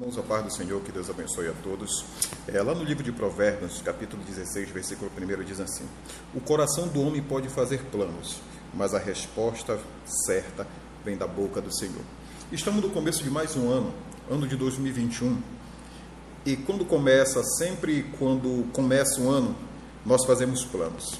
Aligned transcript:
Irmãos, 0.00 0.16
a 0.16 0.22
paz 0.22 0.44
do 0.44 0.50
Senhor, 0.52 0.80
que 0.82 0.92
Deus 0.92 1.10
abençoe 1.10 1.48
a 1.48 1.52
todos. 1.60 2.04
É, 2.46 2.62
lá 2.62 2.72
no 2.72 2.84
livro 2.84 3.02
de 3.02 3.10
Provérbios, 3.10 3.82
capítulo 3.82 4.22
16, 4.22 4.70
versículo 4.70 5.10
1, 5.10 5.42
diz 5.42 5.58
assim: 5.58 5.84
O 6.32 6.40
coração 6.40 6.86
do 6.86 7.02
homem 7.02 7.20
pode 7.20 7.48
fazer 7.48 7.82
planos, 7.86 8.38
mas 8.72 8.94
a 8.94 8.98
resposta 9.00 9.76
certa 10.24 10.64
vem 11.04 11.16
da 11.16 11.26
boca 11.26 11.60
do 11.60 11.76
Senhor. 11.76 12.04
Estamos 12.52 12.80
no 12.80 12.90
começo 12.90 13.24
de 13.24 13.28
mais 13.28 13.56
um 13.56 13.68
ano, 13.72 13.92
ano 14.30 14.46
de 14.46 14.54
2021, 14.54 15.36
e 16.46 16.56
quando 16.56 16.84
começa, 16.84 17.42
sempre 17.58 18.04
quando 18.20 18.70
começa 18.72 19.20
um 19.20 19.28
ano, 19.28 19.56
nós 20.06 20.24
fazemos 20.24 20.64
planos. 20.64 21.18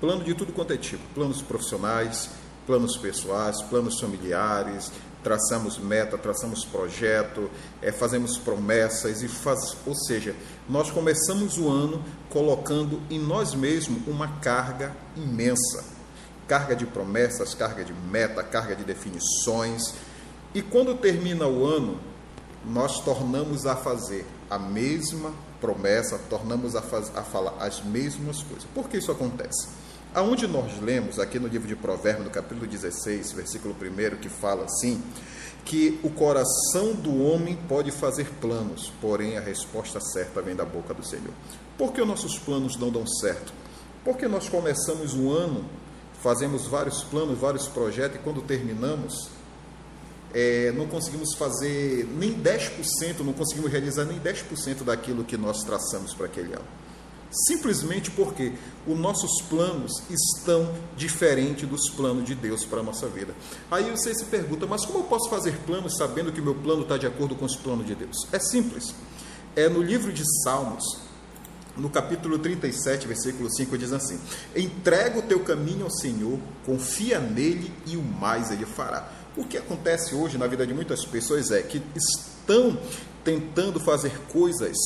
Plano 0.00 0.22
de 0.22 0.32
tudo 0.32 0.52
quanto 0.52 0.72
é 0.72 0.76
tipo: 0.76 1.02
planos 1.12 1.42
profissionais, 1.42 2.30
planos 2.68 2.96
pessoais, 2.96 3.60
planos 3.62 3.98
familiares, 3.98 4.92
traçamos 5.22 5.78
meta, 5.78 6.16
traçamos 6.16 6.64
projeto, 6.64 7.50
é, 7.82 7.92
fazemos 7.92 8.38
promessas 8.38 9.22
e 9.22 9.28
faz, 9.28 9.76
ou 9.86 9.94
seja, 9.94 10.34
nós 10.68 10.90
começamos 10.90 11.58
o 11.58 11.68
ano 11.68 12.02
colocando 12.28 13.00
em 13.10 13.18
nós 13.18 13.54
mesmos 13.54 14.06
uma 14.06 14.28
carga 14.40 14.94
imensa, 15.16 15.84
carga 16.48 16.74
de 16.74 16.86
promessas, 16.86 17.54
carga 17.54 17.84
de 17.84 17.92
meta, 17.92 18.42
carga 18.42 18.74
de 18.74 18.84
definições. 18.84 19.94
E 20.54 20.62
quando 20.62 20.96
termina 20.96 21.46
o 21.46 21.64
ano, 21.64 22.00
nós 22.64 23.00
tornamos 23.00 23.66
a 23.66 23.76
fazer 23.76 24.26
a 24.48 24.58
mesma 24.58 25.32
promessa, 25.60 26.18
tornamos 26.28 26.74
a, 26.74 26.82
faz, 26.82 27.12
a 27.14 27.22
falar 27.22 27.54
as 27.60 27.82
mesmas 27.84 28.42
coisas. 28.42 28.64
Por 28.74 28.88
que 28.88 28.96
isso 28.96 29.12
acontece? 29.12 29.68
Aonde 30.12 30.48
nós 30.48 30.80
lemos 30.80 31.20
aqui 31.20 31.38
no 31.38 31.46
livro 31.46 31.68
de 31.68 31.76
Provérbios, 31.76 32.24
no 32.24 32.32
capítulo 32.32 32.66
16, 32.66 33.30
versículo 33.30 33.76
1, 33.80 34.16
que 34.16 34.28
fala 34.28 34.64
assim, 34.64 35.00
que 35.64 36.00
o 36.02 36.10
coração 36.10 36.94
do 36.94 37.22
homem 37.22 37.56
pode 37.68 37.92
fazer 37.92 38.28
planos, 38.40 38.92
porém 39.00 39.38
a 39.38 39.40
resposta 39.40 40.00
certa 40.00 40.42
vem 40.42 40.56
da 40.56 40.64
boca 40.64 40.92
do 40.92 41.04
Senhor. 41.04 41.32
Por 41.78 41.92
que 41.92 42.02
os 42.02 42.08
nossos 42.08 42.36
planos 42.40 42.76
não 42.76 42.90
dão 42.90 43.06
certo? 43.06 43.52
Porque 44.04 44.26
nós 44.26 44.48
começamos 44.48 45.14
um 45.14 45.30
ano, 45.30 45.64
fazemos 46.20 46.66
vários 46.66 47.04
planos, 47.04 47.38
vários 47.38 47.68
projetos, 47.68 48.16
e 48.16 48.18
quando 48.18 48.42
terminamos, 48.42 49.28
é, 50.34 50.72
não 50.72 50.88
conseguimos 50.88 51.36
fazer 51.36 52.04
nem 52.18 52.34
10%, 52.34 53.20
não 53.20 53.32
conseguimos 53.32 53.70
realizar 53.70 54.04
nem 54.06 54.18
10% 54.18 54.82
daquilo 54.82 55.22
que 55.22 55.36
nós 55.36 55.62
traçamos 55.62 56.12
para 56.14 56.26
aquele 56.26 56.52
ano. 56.52 56.79
Simplesmente 57.30 58.10
porque 58.10 58.52
os 58.86 58.98
nossos 58.98 59.40
planos 59.42 60.02
estão 60.10 60.74
diferentes 60.96 61.68
dos 61.68 61.88
planos 61.90 62.24
de 62.24 62.34
Deus 62.34 62.64
para 62.64 62.80
a 62.80 62.82
nossa 62.82 63.06
vida. 63.08 63.34
Aí 63.70 63.88
você 63.90 64.12
se 64.14 64.24
pergunta, 64.24 64.66
mas 64.66 64.84
como 64.84 64.98
eu 64.98 65.04
posso 65.04 65.30
fazer 65.30 65.56
planos 65.64 65.96
sabendo 65.96 66.32
que 66.32 66.40
o 66.40 66.44
meu 66.44 66.56
plano 66.56 66.82
está 66.82 66.96
de 66.96 67.06
acordo 67.06 67.36
com 67.36 67.44
os 67.44 67.54
planos 67.54 67.86
de 67.86 67.94
Deus? 67.94 68.16
É 68.32 68.38
simples. 68.40 68.94
É 69.54 69.68
no 69.68 69.80
livro 69.80 70.12
de 70.12 70.24
Salmos, 70.42 70.84
no 71.76 71.88
capítulo 71.88 72.38
37, 72.38 73.06
versículo 73.06 73.48
5, 73.50 73.78
diz 73.78 73.92
assim: 73.92 74.18
Entrega 74.54 75.18
o 75.18 75.22
teu 75.22 75.40
caminho 75.40 75.84
ao 75.84 75.90
Senhor, 75.90 76.38
confia 76.66 77.20
nele 77.20 77.72
e 77.86 77.96
o 77.96 78.02
mais 78.02 78.50
ele 78.50 78.66
fará. 78.66 79.08
O 79.36 79.44
que 79.44 79.56
acontece 79.56 80.14
hoje 80.14 80.36
na 80.36 80.48
vida 80.48 80.66
de 80.66 80.74
muitas 80.74 81.04
pessoas 81.04 81.52
é 81.52 81.62
que 81.62 81.80
estão 81.94 82.76
tentando 83.22 83.78
fazer 83.78 84.12
coisas 84.32 84.76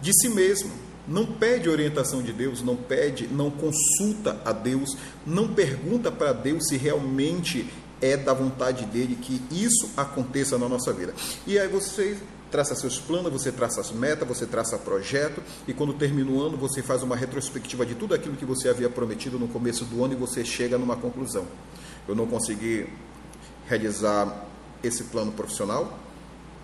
de 0.00 0.12
si 0.12 0.28
mesmo 0.28 0.85
não 1.08 1.26
pede 1.26 1.68
orientação 1.68 2.22
de 2.22 2.32
Deus, 2.32 2.62
não 2.62 2.76
pede, 2.76 3.26
não 3.28 3.50
consulta 3.50 4.40
a 4.44 4.52
Deus, 4.52 4.96
não 5.26 5.48
pergunta 5.48 6.10
para 6.10 6.32
Deus 6.32 6.68
se 6.68 6.76
realmente 6.76 7.68
é 8.00 8.16
da 8.16 8.34
vontade 8.34 8.84
dele 8.86 9.16
que 9.16 9.42
isso 9.50 9.90
aconteça 9.96 10.58
na 10.58 10.68
nossa 10.68 10.92
vida. 10.92 11.14
E 11.46 11.58
aí 11.58 11.68
você 11.68 12.16
traça 12.50 12.74
seus 12.74 12.98
planos, 12.98 13.32
você 13.32 13.50
traça 13.50 13.80
as 13.80 13.90
metas, 13.90 14.26
você 14.26 14.46
traça 14.46 14.78
projeto 14.78 15.42
e 15.66 15.72
quando 15.72 15.92
termina 15.94 16.30
o 16.30 16.40
ano 16.40 16.56
você 16.56 16.82
faz 16.82 17.02
uma 17.02 17.16
retrospectiva 17.16 17.84
de 17.84 17.94
tudo 17.94 18.14
aquilo 18.14 18.36
que 18.36 18.44
você 18.44 18.68
havia 18.68 18.88
prometido 18.88 19.38
no 19.38 19.48
começo 19.48 19.84
do 19.84 20.04
ano 20.04 20.14
e 20.14 20.16
você 20.16 20.44
chega 20.44 20.78
numa 20.78 20.96
conclusão. 20.96 21.46
Eu 22.06 22.14
não 22.14 22.26
consegui 22.26 22.88
realizar 23.66 24.46
esse 24.82 25.04
plano 25.04 25.32
profissional, 25.32 25.98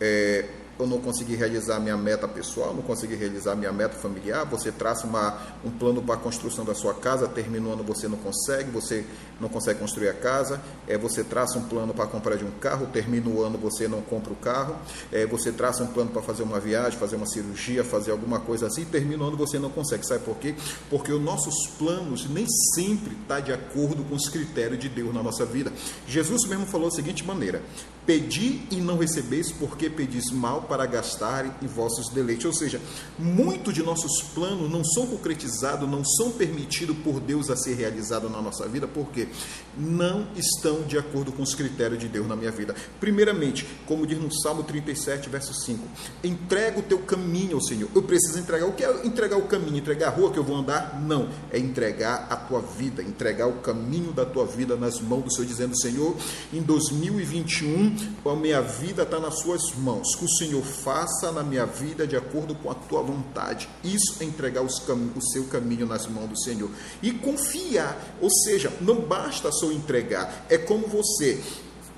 é, 0.01 0.49
eu 0.79 0.87
não 0.87 0.99
consegui 0.99 1.37
realizar 1.37 1.79
minha 1.79 1.97
meta 1.97 2.27
pessoal, 2.27 2.75
não 2.75 2.83
consegui 2.83 3.15
realizar 3.15 3.55
minha 3.55 3.73
meta 3.73 3.95
familiar, 3.97 4.45
você 4.45 4.73
traça 4.73 5.07
uma, 5.07 5.39
um 5.65 5.71
plano 5.71 6.03
para 6.03 6.15
a 6.15 6.19
construção 6.19 6.65
da 6.65 6.75
sua 6.75 6.95
casa, 6.95 7.29
termina 7.29 7.69
o 7.69 7.73
ano 7.73 7.83
você 7.83 8.09
não 8.09 8.19
consegue, 8.19 8.71
você 8.71 9.05
não 9.41 9.49
consegue 9.49 9.81
construir 9.81 10.09
a 10.09 10.15
casa, 10.15 10.61
é, 10.87 10.97
você 10.97 11.23
traça 11.23 11.59
um 11.59 11.63
plano 11.63 11.93
para 11.93 12.07
comprar 12.07 12.37
de 12.37 12.45
um 12.45 12.51
carro, 12.53 12.87
termina 12.87 13.29
o 13.29 13.43
ano 13.43 13.59
você 13.59 13.89
não 13.89 14.01
compra 14.01 14.33
o 14.33 14.37
carro, 14.37 14.77
é, 15.13 15.27
você 15.27 15.53
traça 15.53 15.83
um 15.83 15.89
plano 15.89 16.11
para 16.11 16.23
fazer 16.23 16.43
uma 16.43 16.61
viagem, 16.61 16.99
fazer 16.99 17.17
uma 17.17 17.27
cirurgia, 17.27 17.85
fazer 17.85 18.11
alguma 18.11 18.41
coisa 18.41 18.67
assim, 18.67 18.85
termina 18.85 19.25
o 19.25 19.27
ano 19.29 19.37
você 19.37 19.59
não 19.59 19.71
consegue. 19.71 20.07
Sabe 20.07 20.25
por 20.25 20.37
quê? 20.37 20.55
Porque 20.89 21.13
os 21.13 21.21
nossos 21.21 21.67
planos 21.79 22.29
nem 22.29 22.47
sempre 22.75 23.13
estão 23.13 23.37
tá 23.37 23.41
de 23.41 23.53
acordo 23.53 24.05
com 24.05 24.15
os 24.15 24.29
critérios 24.29 24.79
de 24.79 24.89
Deus 24.89 25.15
na 25.15 25.23
nossa 25.23 25.45
vida. 25.45 25.73
Jesus 26.07 26.47
mesmo 26.49 26.67
falou 26.67 26.89
da 26.89 26.95
seguinte 26.95 27.25
maneira: 27.25 27.63
Pedi 28.05 28.63
e 28.71 28.77
não 28.77 28.99
recebeis, 28.99 29.53
porque 29.53 29.89
pedis 29.89 30.31
mal 30.33 30.63
para 30.63 30.85
gastar 30.87 31.59
em 31.63 31.67
vossos 31.67 32.09
deleites. 32.09 32.45
Ou 32.47 32.53
seja, 32.53 32.81
muito 33.19 33.73
de 33.73 33.83
nossos 33.83 34.23
planos 34.35 34.71
não 34.71 34.85
são 34.85 35.07
concretizados, 35.07 35.89
não 35.89 36.05
são 36.05 36.33
permitidos 36.33 36.97
por 36.99 37.21
Deus 37.21 37.49
a 37.49 37.57
ser 37.57 37.75
realizados 37.75 38.31
na 38.31 38.43
nossa 38.43 38.67
vida, 38.67 38.89
porque 38.89 39.29
não 39.77 40.27
estão 40.37 40.83
de 40.83 40.99
acordo 40.99 41.33
com 41.33 41.43
os 41.43 41.55
critérios 41.55 41.99
de 41.99 42.09
Deus 42.09 42.27
na 42.27 42.37
minha 42.37 42.51
vida. 42.51 42.75
Primeiramente, 43.01 43.67
como 43.87 44.07
diz 44.07 44.19
no 44.19 44.33
Salmo 44.43 44.63
37, 44.63 45.29
verso 45.29 45.55
5, 45.55 45.81
entrega 46.23 46.79
o 46.79 46.83
teu 46.83 46.99
caminho 46.99 47.57
ao 47.57 47.63
Senhor. 47.63 47.89
Eu 47.95 48.03
preciso 48.03 48.39
entregar. 48.39 48.67
O 48.67 48.73
que 48.73 48.85
é 48.85 49.07
entregar 49.07 49.37
o 49.37 49.47
caminho? 49.47 49.79
Entregar 49.79 50.09
a 50.09 50.11
rua 50.11 50.31
que 50.31 50.39
eu 50.39 50.45
vou 50.45 50.57
andar? 50.57 51.01
Não. 51.01 51.29
É 51.51 51.59
entregar 51.59 52.27
a 52.29 52.37
tua 52.37 52.61
vida, 52.61 53.03
entregar 53.03 53.47
o 53.47 53.55
caminho 53.55 54.13
da 54.13 54.25
tua 54.25 54.47
vida 54.47 54.77
nas 54.77 55.01
mãos 55.01 55.25
do 55.25 55.33
Senhor, 55.33 55.47
dizendo, 55.47 55.79
Senhor, 55.79 56.17
em 56.53 56.63
2021 56.63 57.97
a 58.25 58.37
minha 58.37 58.61
vida 58.61 59.03
está 59.03 59.19
nas 59.19 59.41
suas 59.41 59.75
mãos. 59.77 60.15
Que 60.17 60.25
o 60.25 60.29
Senhor 60.29 60.63
faça 60.63 61.33
na 61.33 61.43
minha 61.43 61.67
vida 61.67 62.07
de 62.07 62.17
acordo 62.17 62.55
com 62.55 62.71
a 62.71 62.75
tua 62.75 63.03
vontade. 63.03 63.69
Isso 63.85 64.17
é 64.21 64.25
entregar 64.25 64.63
o 64.63 64.71
seu 64.71 65.45
caminho 65.45 65.87
nas 65.87 66.07
mãos 66.07 66.29
do 66.29 66.39
Senhor. 66.39 66.71
E 67.03 67.11
confiar, 67.13 68.17
ou 68.21 68.31
seja, 68.31 68.73
não 68.81 69.01
basta 69.01 69.51
entregar, 69.71 70.47
é 70.49 70.57
como 70.59 70.89
você 70.89 71.41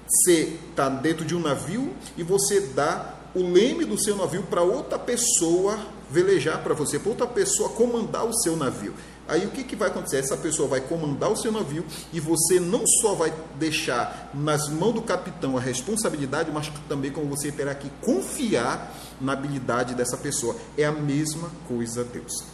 você 0.06 0.58
está 0.70 0.88
dentro 0.88 1.24
de 1.24 1.34
um 1.34 1.40
navio 1.40 1.94
e 2.16 2.22
você 2.22 2.60
dá 2.60 3.14
o 3.34 3.42
leme 3.42 3.84
do 3.84 3.98
seu 3.98 4.16
navio 4.16 4.42
para 4.44 4.62
outra 4.62 4.98
pessoa 4.98 5.78
velejar 6.10 6.62
para 6.62 6.74
você, 6.74 6.98
para 6.98 7.10
outra 7.10 7.26
pessoa 7.26 7.70
comandar 7.70 8.24
o 8.24 8.32
seu 8.32 8.56
navio. 8.56 8.94
Aí 9.26 9.46
o 9.46 9.50
que, 9.50 9.64
que 9.64 9.74
vai 9.74 9.88
acontecer? 9.88 10.18
Essa 10.18 10.36
pessoa 10.36 10.68
vai 10.68 10.80
comandar 10.82 11.32
o 11.32 11.36
seu 11.36 11.50
navio 11.50 11.84
e 12.12 12.20
você 12.20 12.60
não 12.60 12.86
só 12.86 13.14
vai 13.14 13.34
deixar 13.58 14.30
nas 14.34 14.68
mãos 14.68 14.92
do 14.92 15.02
capitão 15.02 15.56
a 15.56 15.60
responsabilidade, 15.60 16.52
mas 16.52 16.70
também 16.88 17.10
como 17.10 17.26
você 17.26 17.50
terá 17.50 17.74
que 17.74 17.90
confiar 18.02 18.94
na 19.20 19.32
habilidade 19.32 19.94
dessa 19.94 20.18
pessoa. 20.18 20.54
É 20.76 20.84
a 20.84 20.92
mesma 20.92 21.50
coisa 21.66 22.04
Deus. 22.04 22.53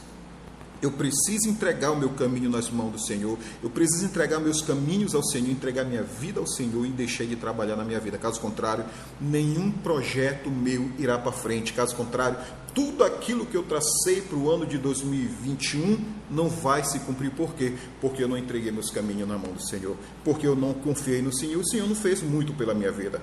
Eu 0.82 0.90
preciso 0.90 1.48
entregar 1.48 1.90
o 1.90 1.96
meu 1.96 2.10
caminho 2.10 2.48
nas 2.48 2.70
mãos 2.70 2.92
do 2.92 2.98
Senhor. 2.98 3.38
Eu 3.62 3.68
preciso 3.68 4.06
entregar 4.06 4.40
meus 4.40 4.62
caminhos 4.62 5.14
ao 5.14 5.22
Senhor, 5.22 5.50
entregar 5.50 5.84
minha 5.84 6.02
vida 6.02 6.40
ao 6.40 6.46
Senhor 6.46 6.86
e 6.86 6.88
deixar 6.88 7.26
de 7.26 7.36
trabalhar 7.36 7.76
na 7.76 7.84
minha 7.84 8.00
vida. 8.00 8.16
Caso 8.16 8.40
contrário, 8.40 8.84
nenhum 9.20 9.70
projeto 9.70 10.50
meu 10.50 10.90
irá 10.98 11.18
para 11.18 11.32
frente. 11.32 11.74
Caso 11.74 11.94
contrário, 11.94 12.38
tudo 12.74 13.04
aquilo 13.04 13.44
que 13.44 13.56
eu 13.56 13.62
tracei 13.62 14.22
para 14.22 14.38
o 14.38 14.50
ano 14.50 14.64
de 14.64 14.78
2021 14.78 16.02
não 16.30 16.48
vai 16.48 16.82
se 16.82 17.00
cumprir. 17.00 17.30
Por 17.30 17.54
quê? 17.54 17.74
Porque 18.00 18.22
eu 18.22 18.28
não 18.28 18.38
entreguei 18.38 18.72
meus 18.72 18.90
caminhos 18.90 19.28
na 19.28 19.36
mão 19.36 19.52
do 19.52 19.62
Senhor. 19.62 19.96
Porque 20.24 20.46
eu 20.46 20.56
não 20.56 20.72
confiei 20.72 21.20
no 21.20 21.32
Senhor. 21.32 21.60
O 21.60 21.68
Senhor 21.68 21.86
não 21.86 21.96
fez 21.96 22.22
muito 22.22 22.54
pela 22.54 22.72
minha 22.72 22.90
vida. 22.90 23.20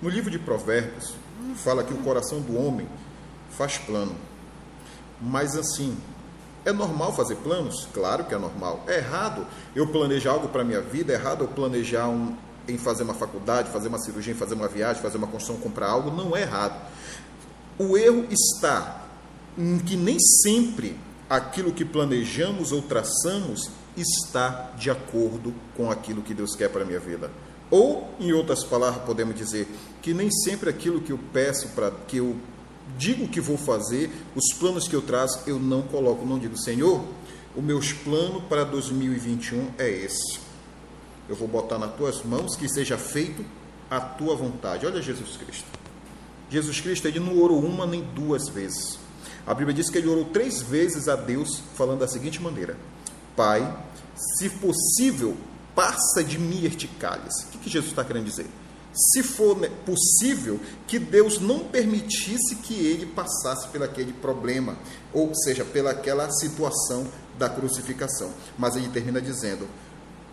No 0.00 0.08
livro 0.08 0.30
de 0.30 0.38
Provérbios, 0.38 1.14
fala 1.56 1.84
que 1.84 1.92
o 1.92 1.98
coração 1.98 2.40
do 2.40 2.56
homem 2.56 2.86
faz 3.50 3.78
plano. 3.78 4.14
Mas 5.20 5.56
assim, 5.56 5.96
é 6.64 6.72
normal 6.72 7.12
fazer 7.12 7.36
planos? 7.36 7.86
Claro 7.92 8.24
que 8.24 8.34
é 8.34 8.38
normal. 8.38 8.82
É 8.86 8.96
errado 8.96 9.46
eu 9.74 9.86
planejar 9.86 10.32
algo 10.32 10.48
para 10.48 10.62
a 10.62 10.64
minha 10.64 10.80
vida? 10.80 11.12
É 11.12 11.16
errado 11.16 11.44
eu 11.44 11.48
planejar 11.48 12.08
um, 12.08 12.36
em 12.66 12.78
fazer 12.78 13.02
uma 13.02 13.14
faculdade, 13.14 13.70
fazer 13.70 13.88
uma 13.88 13.98
cirurgia, 13.98 14.34
fazer 14.34 14.54
uma 14.54 14.68
viagem, 14.68 15.02
fazer 15.02 15.18
uma 15.18 15.26
construção, 15.26 15.60
comprar 15.60 15.88
algo? 15.88 16.10
Não 16.10 16.36
é 16.36 16.42
errado. 16.42 16.80
O 17.78 17.96
erro 17.96 18.26
está 18.30 19.04
em 19.58 19.78
que 19.78 19.96
nem 19.96 20.18
sempre 20.18 20.96
aquilo 21.28 21.72
que 21.72 21.84
planejamos 21.84 22.72
ou 22.72 22.82
traçamos 22.82 23.70
está 23.96 24.72
de 24.76 24.90
acordo 24.90 25.54
com 25.76 25.90
aquilo 25.90 26.22
que 26.22 26.34
Deus 26.34 26.56
quer 26.56 26.68
para 26.68 26.82
a 26.82 26.84
minha 26.84 26.98
vida. 26.98 27.30
Ou, 27.70 28.08
em 28.20 28.32
outras 28.32 28.64
palavras, 28.64 29.04
podemos 29.04 29.34
dizer 29.34 29.68
que 30.02 30.12
nem 30.12 30.30
sempre 30.30 30.70
aquilo 30.70 31.00
que 31.00 31.12
eu 31.12 31.18
peço 31.32 31.68
para 31.68 31.90
que 31.90 32.18
eu 32.18 32.36
digo 32.96 33.28
que 33.28 33.40
vou 33.40 33.56
fazer, 33.56 34.10
os 34.34 34.52
planos 34.58 34.86
que 34.86 34.94
eu 34.94 35.02
traço, 35.02 35.42
eu 35.46 35.58
não 35.58 35.82
coloco, 35.82 36.24
não 36.24 36.38
digo, 36.38 36.56
Senhor, 36.58 37.04
o 37.56 37.62
meu 37.62 37.80
plano 38.02 38.42
para 38.42 38.64
2021 38.64 39.72
é 39.78 39.88
esse. 39.88 40.40
Eu 41.28 41.36
vou 41.36 41.48
botar 41.48 41.78
nas 41.78 41.94
tuas 41.94 42.22
mãos 42.22 42.56
que 42.56 42.68
seja 42.68 42.98
feito 42.98 43.44
a 43.90 44.00
tua 44.00 44.34
vontade. 44.34 44.86
Olha 44.86 45.00
Jesus 45.00 45.36
Cristo. 45.36 45.66
Jesus 46.50 46.80
Cristo 46.80 47.08
ele 47.08 47.20
não 47.20 47.40
orou 47.40 47.64
uma 47.64 47.86
nem 47.86 48.02
duas 48.02 48.48
vezes. 48.48 48.98
A 49.46 49.54
Bíblia 49.54 49.74
diz 49.74 49.90
que 49.90 49.98
ele 49.98 50.08
orou 50.08 50.26
três 50.26 50.62
vezes 50.62 51.08
a 51.08 51.16
Deus, 51.16 51.62
falando 51.74 52.00
da 52.00 52.08
seguinte 52.08 52.40
maneira: 52.42 52.76
Pai, 53.36 53.76
se 54.14 54.50
possível, 54.50 55.36
passa 55.74 56.22
de 56.22 56.38
mim 56.38 56.64
este 56.64 56.86
cálice. 56.86 57.46
O 57.46 57.48
que, 57.50 57.58
que 57.58 57.70
Jesus 57.70 57.90
está 57.90 58.04
querendo 58.04 58.24
dizer? 58.24 58.46
Se 58.94 59.22
for 59.22 59.56
possível, 59.84 60.60
que 60.86 60.98
Deus 60.98 61.40
não 61.40 61.60
permitisse 61.60 62.56
que 62.56 62.74
ele 62.74 63.06
passasse 63.06 63.68
pelo 63.68 63.84
aquele 63.84 64.12
problema, 64.12 64.76
ou 65.12 65.34
seja, 65.34 65.64
pelaquela 65.64 66.30
situação 66.30 67.06
da 67.38 67.48
crucificação. 67.48 68.30
Mas 68.56 68.76
ele 68.76 68.88
termina 68.88 69.20
dizendo: 69.20 69.68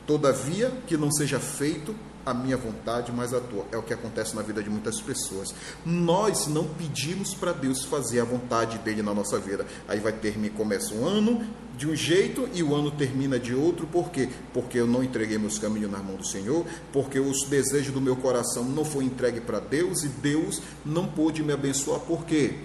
Todavia, 0.05 0.71
que 0.85 0.95
não 0.95 1.11
seja 1.11 1.39
feito 1.39 1.95
a 2.25 2.33
minha 2.33 2.57
vontade, 2.57 3.11
mas 3.11 3.33
a 3.33 3.39
tua. 3.39 3.65
É 3.71 3.77
o 3.77 3.83
que 3.83 3.93
acontece 3.93 4.35
na 4.35 4.41
vida 4.41 4.61
de 4.61 4.69
muitas 4.69 4.99
pessoas. 5.01 5.53
Nós 5.85 6.47
não 6.47 6.65
pedimos 6.65 7.33
para 7.33 7.51
Deus 7.51 7.83
fazer 7.85 8.19
a 8.19 8.23
vontade 8.23 8.77
dele 8.79 9.01
na 9.01 9.13
nossa 9.13 9.39
vida. 9.39 9.65
Aí 9.87 9.99
vai 9.99 10.13
terminar, 10.13 10.55
começa 10.55 10.93
um 10.93 11.05
ano 11.05 11.45
de 11.77 11.87
um 11.87 11.95
jeito 11.95 12.47
e 12.53 12.61
o 12.61 12.75
ano 12.75 12.91
termina 12.91 13.39
de 13.39 13.55
outro. 13.55 13.87
Por 13.87 14.09
quê? 14.09 14.29
Porque 14.53 14.77
eu 14.77 14.87
não 14.87 15.03
entreguei 15.03 15.37
meus 15.37 15.57
caminhos 15.57 15.91
na 15.91 15.99
mão 15.99 16.15
do 16.15 16.25
Senhor, 16.25 16.65
porque 16.93 17.19
os 17.19 17.43
desejos 17.45 17.93
do 17.93 18.01
meu 18.01 18.15
coração 18.15 18.63
não 18.63 18.85
foi 18.85 19.05
entregue 19.05 19.41
para 19.41 19.59
Deus 19.59 20.03
e 20.03 20.07
Deus 20.07 20.61
não 20.85 21.07
pôde 21.07 21.43
me 21.43 21.53
abençoar. 21.53 21.99
Por 22.01 22.25
quê? 22.25 22.55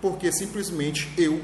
Porque 0.00 0.32
simplesmente 0.32 1.12
eu 1.18 1.40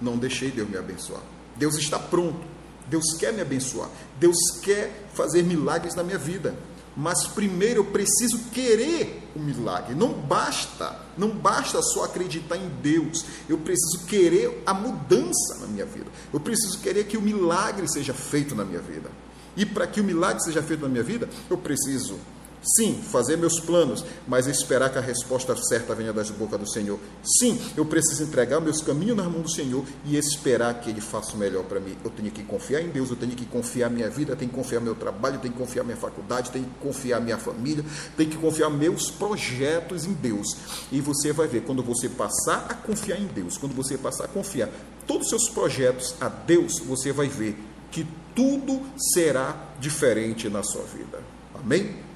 não 0.00 0.16
deixei 0.16 0.50
Deus 0.50 0.68
me 0.68 0.78
abençoar. 0.78 1.22
Deus 1.56 1.76
está 1.76 1.98
pronto. 1.98 2.46
Deus 2.86 3.12
quer 3.18 3.32
me 3.34 3.42
abençoar. 3.42 3.90
Deus 4.18 4.36
quer 4.62 5.06
fazer 5.12 5.42
milagres 5.42 5.94
na 5.94 6.02
minha 6.02 6.16
vida 6.16 6.54
mas 6.98 7.28
primeiro 7.28 7.78
eu 7.78 7.84
preciso 7.84 8.50
querer 8.50 9.30
o 9.36 9.38
milagre. 9.38 9.94
Não 9.94 10.12
basta, 10.12 10.98
não 11.16 11.30
basta 11.30 11.80
só 11.80 12.02
acreditar 12.02 12.56
em 12.56 12.68
Deus. 12.82 13.24
Eu 13.48 13.56
preciso 13.56 14.04
querer 14.04 14.64
a 14.66 14.74
mudança 14.74 15.58
na 15.60 15.68
minha 15.68 15.86
vida. 15.86 16.10
Eu 16.34 16.40
preciso 16.40 16.80
querer 16.80 17.04
que 17.04 17.16
o 17.16 17.22
milagre 17.22 17.88
seja 17.88 18.12
feito 18.12 18.52
na 18.52 18.64
minha 18.64 18.80
vida. 18.80 19.08
E 19.56 19.64
para 19.64 19.86
que 19.86 20.00
o 20.00 20.04
milagre 20.04 20.42
seja 20.42 20.60
feito 20.60 20.82
na 20.82 20.88
minha 20.88 21.04
vida, 21.04 21.28
eu 21.48 21.56
preciso 21.56 22.18
Sim, 22.62 23.00
fazer 23.02 23.36
meus 23.36 23.60
planos, 23.60 24.04
mas 24.26 24.46
esperar 24.46 24.90
que 24.90 24.98
a 24.98 25.00
resposta 25.00 25.56
certa 25.56 25.94
venha 25.94 26.12
das 26.12 26.30
bocas 26.30 26.58
do 26.58 26.68
Senhor. 26.68 26.98
Sim, 27.22 27.58
eu 27.76 27.84
preciso 27.84 28.24
entregar 28.24 28.60
meus 28.60 28.82
caminhos 28.82 29.16
nas 29.16 29.26
mãos 29.26 29.42
do 29.42 29.50
Senhor 29.50 29.84
e 30.04 30.16
esperar 30.16 30.80
que 30.80 30.90
Ele 30.90 31.00
faça 31.00 31.34
o 31.34 31.38
melhor 31.38 31.64
para 31.64 31.78
mim. 31.78 31.96
Eu 32.04 32.10
tenho 32.10 32.30
que 32.30 32.42
confiar 32.42 32.82
em 32.82 32.88
Deus, 32.88 33.10
eu 33.10 33.16
tenho 33.16 33.32
que 33.32 33.46
confiar 33.46 33.88
minha 33.90 34.10
vida, 34.10 34.34
tenho 34.34 34.50
que 34.50 34.56
confiar 34.56 34.80
meu 34.80 34.94
trabalho, 34.94 35.38
tenho 35.38 35.54
que 35.54 35.60
confiar 35.60 35.84
minha 35.84 35.96
faculdade, 35.96 36.50
tenho 36.50 36.64
que 36.64 36.80
confiar 36.80 37.20
minha 37.20 37.38
família, 37.38 37.84
tenho 38.16 38.30
que 38.30 38.36
confiar 38.36 38.70
meus 38.70 39.10
projetos 39.10 40.04
em 40.04 40.12
Deus. 40.12 40.56
E 40.90 41.00
você 41.00 41.32
vai 41.32 41.46
ver, 41.46 41.62
quando 41.62 41.82
você 41.82 42.08
passar 42.08 42.66
a 42.68 42.74
confiar 42.74 43.20
em 43.20 43.26
Deus, 43.26 43.56
quando 43.56 43.74
você 43.74 43.96
passar 43.96 44.24
a 44.24 44.28
confiar 44.28 44.68
todos 45.06 45.24
os 45.24 45.30
seus 45.30 45.48
projetos 45.48 46.14
a 46.20 46.28
Deus, 46.28 46.80
você 46.80 47.12
vai 47.12 47.28
ver 47.28 47.56
que 47.90 48.06
tudo 48.34 48.82
será 49.14 49.56
diferente 49.80 50.48
na 50.48 50.62
sua 50.62 50.82
vida. 50.82 51.20
Amém? 51.54 52.07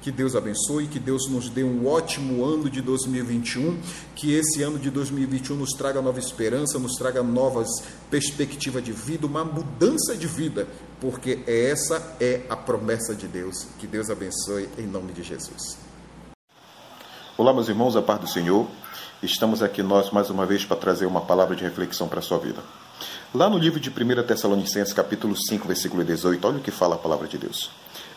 Que 0.00 0.12
Deus 0.12 0.36
abençoe, 0.36 0.86
que 0.86 1.00
Deus 1.00 1.28
nos 1.28 1.48
dê 1.48 1.64
um 1.64 1.88
ótimo 1.88 2.44
ano 2.44 2.70
de 2.70 2.80
2021, 2.80 3.80
que 4.14 4.32
esse 4.32 4.62
ano 4.62 4.78
de 4.78 4.90
2021 4.90 5.56
nos 5.56 5.72
traga 5.72 6.00
nova 6.00 6.20
esperança, 6.20 6.78
nos 6.78 6.94
traga 6.94 7.20
novas 7.22 7.68
perspectivas 8.08 8.84
de 8.84 8.92
vida, 8.92 9.26
uma 9.26 9.44
mudança 9.44 10.16
de 10.16 10.28
vida, 10.28 10.68
porque 11.00 11.40
essa 11.46 12.16
é 12.20 12.42
a 12.48 12.54
promessa 12.54 13.12
de 13.12 13.26
Deus. 13.26 13.66
Que 13.78 13.88
Deus 13.88 14.08
abençoe 14.08 14.68
em 14.78 14.86
nome 14.86 15.12
de 15.12 15.24
Jesus. 15.24 15.76
Olá, 17.36 17.52
meus 17.52 17.68
irmãos, 17.68 17.96
a 17.96 18.02
paz 18.02 18.20
do 18.20 18.28
Senhor. 18.28 18.68
Estamos 19.20 19.64
aqui 19.64 19.82
nós 19.82 20.12
mais 20.12 20.30
uma 20.30 20.46
vez 20.46 20.64
para 20.64 20.76
trazer 20.76 21.06
uma 21.06 21.22
palavra 21.22 21.56
de 21.56 21.64
reflexão 21.64 22.06
para 22.06 22.20
a 22.20 22.22
sua 22.22 22.38
vida. 22.38 22.62
Lá 23.34 23.50
no 23.50 23.58
livro 23.58 23.80
de 23.80 23.90
1 23.90 24.26
Tessalonicenses, 24.26 24.94
capítulo 24.94 25.36
5, 25.36 25.66
versículo 25.66 26.04
18, 26.04 26.46
olha 26.46 26.58
o 26.58 26.62
que 26.62 26.70
fala 26.70 26.94
a 26.94 26.98
palavra 26.98 27.26
de 27.26 27.36
Deus. 27.36 27.70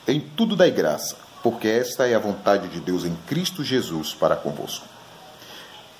Em 0.07 0.19
tudo 0.19 0.56
dai 0.56 0.69
graça, 0.69 1.18
porque 1.43 1.67
esta 1.67 2.07
é 2.07 2.15
a 2.15 2.19
vontade 2.19 2.67
de 2.67 2.79
Deus 2.79 3.03
em 3.03 3.15
Cristo 3.27 3.63
Jesus 3.63 4.13
para 4.13 4.35
convosco. 4.35 4.85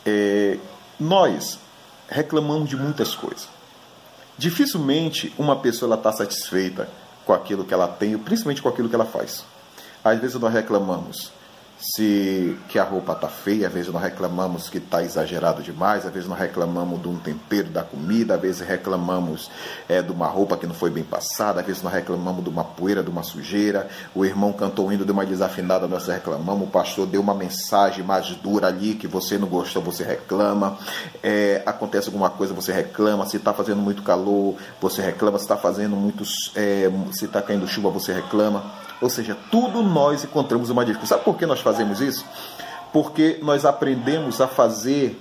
É, 0.05 0.57
nós 0.99 1.59
reclamamos 2.07 2.69
de 2.69 2.75
muitas 2.75 3.15
coisas. 3.15 3.47
Dificilmente 4.38 5.33
uma 5.38 5.55
pessoa 5.55 5.95
está 5.95 6.11
satisfeita 6.11 6.89
com 7.25 7.33
aquilo 7.33 7.63
que 7.63 7.73
ela 7.73 7.88
tem, 7.88 8.17
principalmente 8.17 8.61
com 8.61 8.69
aquilo 8.69 8.89
que 8.89 8.95
ela 8.95 9.05
faz. 9.05 9.45
Às 10.03 10.19
vezes 10.19 10.39
nós 10.39 10.53
reclamamos 10.53 11.31
se 11.81 12.56
que 12.69 12.78
a 12.78 12.83
roupa 12.83 13.13
está 13.13 13.28
feia, 13.28 13.68
às 13.68 13.74
vezes 13.74 13.92
nós 13.92 14.01
reclamamos 14.01 14.69
que 14.69 14.78
está 14.78 15.01
exagerado 15.01 15.63
demais, 15.63 16.06
às 16.06 16.13
vezes 16.13 16.30
nós 16.30 16.38
reclamamos 16.38 17.01
de 17.01 17.07
um 17.07 17.18
tempero 17.18 17.69
da 17.69 17.81
comida, 17.81 18.36
às 18.36 18.42
vezes 18.42 18.62
reclamamos 18.62 19.50
é, 19.89 20.00
de 20.01 20.12
uma 20.12 20.28
roupa 20.28 20.56
que 20.56 20.68
não 20.68 20.75
foi 20.75 20.92
bem 20.92 21.04
passada, 21.04 21.60
às 21.60 21.66
vezes 21.66 21.81
nós 21.81 21.92
reclamamos 21.92 22.44
de 22.44 22.50
uma 22.51 22.63
poeira, 22.63 23.01
de 23.01 23.10
uma 23.10 23.24
sujeira, 23.24 23.89
o 24.13 24.24
irmão 24.24 24.54
cantou 24.54 24.94
indo 24.94 25.04
de 25.04 25.12
uma 25.12 25.25
desafinada, 25.25 25.88
nós 25.88 26.07
reclamamos, 26.07 26.68
o 26.68 26.72
pastor 26.72 27.07
deu 27.07 27.19
uma 27.19 27.33
mensagem 27.33 28.04
mais 28.04 28.28
dura 28.36 28.68
ali 28.68 28.94
que 28.94 29.07
você 29.07 29.39
não 29.39 29.48
gostou, 29.48 29.81
você 29.81 30.04
reclama, 30.04 30.78
é, 31.24 31.63
acontece 31.66 32.10
alguma 32.10 32.30
coisa, 32.30 32.54
você 32.54 32.72
reclama, 32.72 33.25
se 33.25 33.38
está 33.38 33.54
fazendo 33.54 33.81
muito 33.81 34.04
calor, 34.04 34.56
você 34.80 35.01
reclama, 35.01 35.39
se 35.39 35.45
está 35.45 35.57
fazendo 35.57 35.95
muitos, 35.95 36.51
é, 36.56 36.92
se 37.12 37.25
está 37.25 37.42
caindo 37.42 37.68
chuva, 37.68 37.89
você 37.89 38.13
reclama. 38.13 38.90
Ou 39.01 39.09
seja, 39.09 39.36
tudo 39.50 39.81
nós 39.81 40.24
encontramos 40.24 40.69
uma 40.69 40.86
dificuldade. 40.86 41.09
Sabe 41.09 41.24
por 41.24 41.38
que 41.38 41.45
nós 41.45 41.59
fazemos 41.59 42.00
isso? 42.00 42.24
Porque 42.94 43.39
nós 43.42 43.65
aprendemos 43.65 44.39
a 44.39 44.48
fazer, 44.48 45.19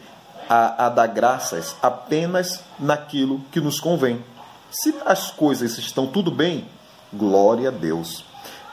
a, 0.48 0.86
a 0.86 0.88
dar 0.90 1.06
graças 1.06 1.74
apenas 1.82 2.60
naquilo 2.78 3.40
que 3.50 3.60
nos 3.60 3.80
convém. 3.80 4.22
Se 4.70 4.94
as 5.06 5.30
coisas 5.30 5.78
estão 5.78 6.06
tudo 6.06 6.30
bem, 6.30 6.68
glória 7.12 7.68
a 7.68 7.72
Deus. 7.72 8.24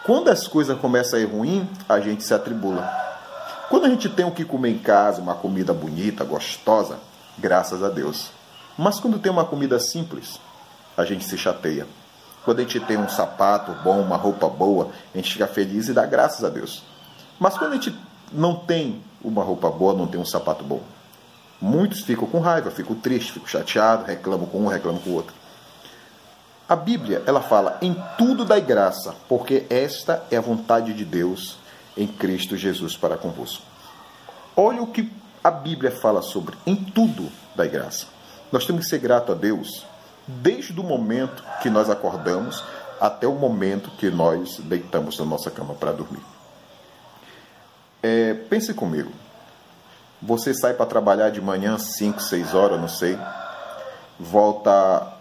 Quando 0.03 0.29
as 0.29 0.47
coisas 0.47 0.77
começam 0.77 1.17
a 1.17 1.21
ir 1.21 1.25
ruim, 1.25 1.67
a 1.87 1.99
gente 1.99 2.23
se 2.23 2.33
atribula. 2.33 2.87
Quando 3.69 3.85
a 3.85 3.89
gente 3.89 4.09
tem 4.09 4.25
o 4.25 4.31
que 4.31 4.45
comer 4.45 4.69
em 4.71 4.79
casa, 4.79 5.21
uma 5.21 5.35
comida 5.35 5.73
bonita, 5.73 6.23
gostosa, 6.23 6.97
graças 7.37 7.83
a 7.83 7.89
Deus. 7.89 8.29
Mas 8.77 8.99
quando 8.99 9.19
tem 9.19 9.31
uma 9.31 9.45
comida 9.45 9.79
simples, 9.79 10.39
a 10.95 11.03
gente 11.03 11.25
se 11.25 11.37
chateia. 11.37 11.85
Quando 12.47 12.59
a 12.59 12.61
gente 12.61 12.79
tem 12.79 12.95
um 12.95 13.09
sapato 13.09 13.73
bom, 13.83 13.99
uma 13.99 14.15
roupa 14.15 14.47
boa, 14.47 14.89
a 15.13 15.17
gente 15.17 15.33
fica 15.33 15.45
feliz 15.45 15.89
e 15.89 15.93
dá 15.93 16.05
graças 16.05 16.45
a 16.45 16.49
Deus. 16.49 16.81
Mas 17.37 17.57
quando 17.57 17.73
a 17.73 17.75
gente 17.75 17.93
não 18.31 18.55
tem 18.55 19.03
uma 19.21 19.43
roupa 19.43 19.69
boa, 19.69 19.93
não 19.93 20.07
tem 20.07 20.17
um 20.17 20.23
sapato 20.23 20.63
bom, 20.63 20.79
muitos 21.59 22.03
ficam 22.03 22.25
com 22.25 22.39
raiva, 22.39 22.71
ficam 22.71 22.95
tristes, 22.95 23.33
ficam 23.33 23.49
chateados, 23.49 24.07
reclamam 24.07 24.47
com 24.47 24.59
um, 24.59 24.67
reclamam 24.67 25.01
com 25.01 25.09
o 25.09 25.13
outro. 25.15 25.35
A 26.69 26.73
Bíblia, 26.73 27.21
ela 27.25 27.41
fala 27.41 27.77
em 27.81 27.93
tudo 28.17 28.45
dai 28.45 28.61
graça, 28.61 29.13
porque 29.27 29.65
esta 29.69 30.23
é 30.31 30.37
a 30.37 30.41
vontade 30.41 30.93
de 30.93 31.03
Deus 31.03 31.57
em 31.97 32.07
Cristo 32.07 32.55
Jesus 32.55 32.95
para 32.95 33.17
convosco. 33.17 33.61
Olha 34.55 34.81
o 34.81 34.87
que 34.87 35.11
a 35.43 35.51
Bíblia 35.51 35.91
fala 35.91 36.21
sobre 36.21 36.55
em 36.65 36.77
tudo 36.77 37.29
dai 37.57 37.67
graça. 37.67 38.05
Nós 38.53 38.65
temos 38.65 38.85
que 38.85 38.89
ser 38.89 38.99
grato 38.99 39.33
a 39.33 39.35
Deus 39.35 39.85
desde 40.27 40.79
o 40.79 40.83
momento 40.83 41.43
que 41.61 41.69
nós 41.69 41.89
acordamos 41.89 42.63
até 42.99 43.27
o 43.27 43.33
momento 43.33 43.91
que 43.91 44.09
nós 44.09 44.59
deitamos 44.59 45.17
na 45.17 45.25
nossa 45.25 45.49
cama 45.49 45.73
para 45.73 45.91
dormir. 45.91 46.21
É, 48.01 48.33
pense 48.33 48.73
comigo. 48.73 49.11
Você 50.21 50.53
sai 50.53 50.73
para 50.73 50.85
trabalhar 50.85 51.29
de 51.29 51.39
manhã 51.39 51.77
5, 51.77 52.21
6 52.21 52.53
horas, 52.55 52.79
não 52.79 52.87
sei. 52.87 53.17
Volta 54.19 55.13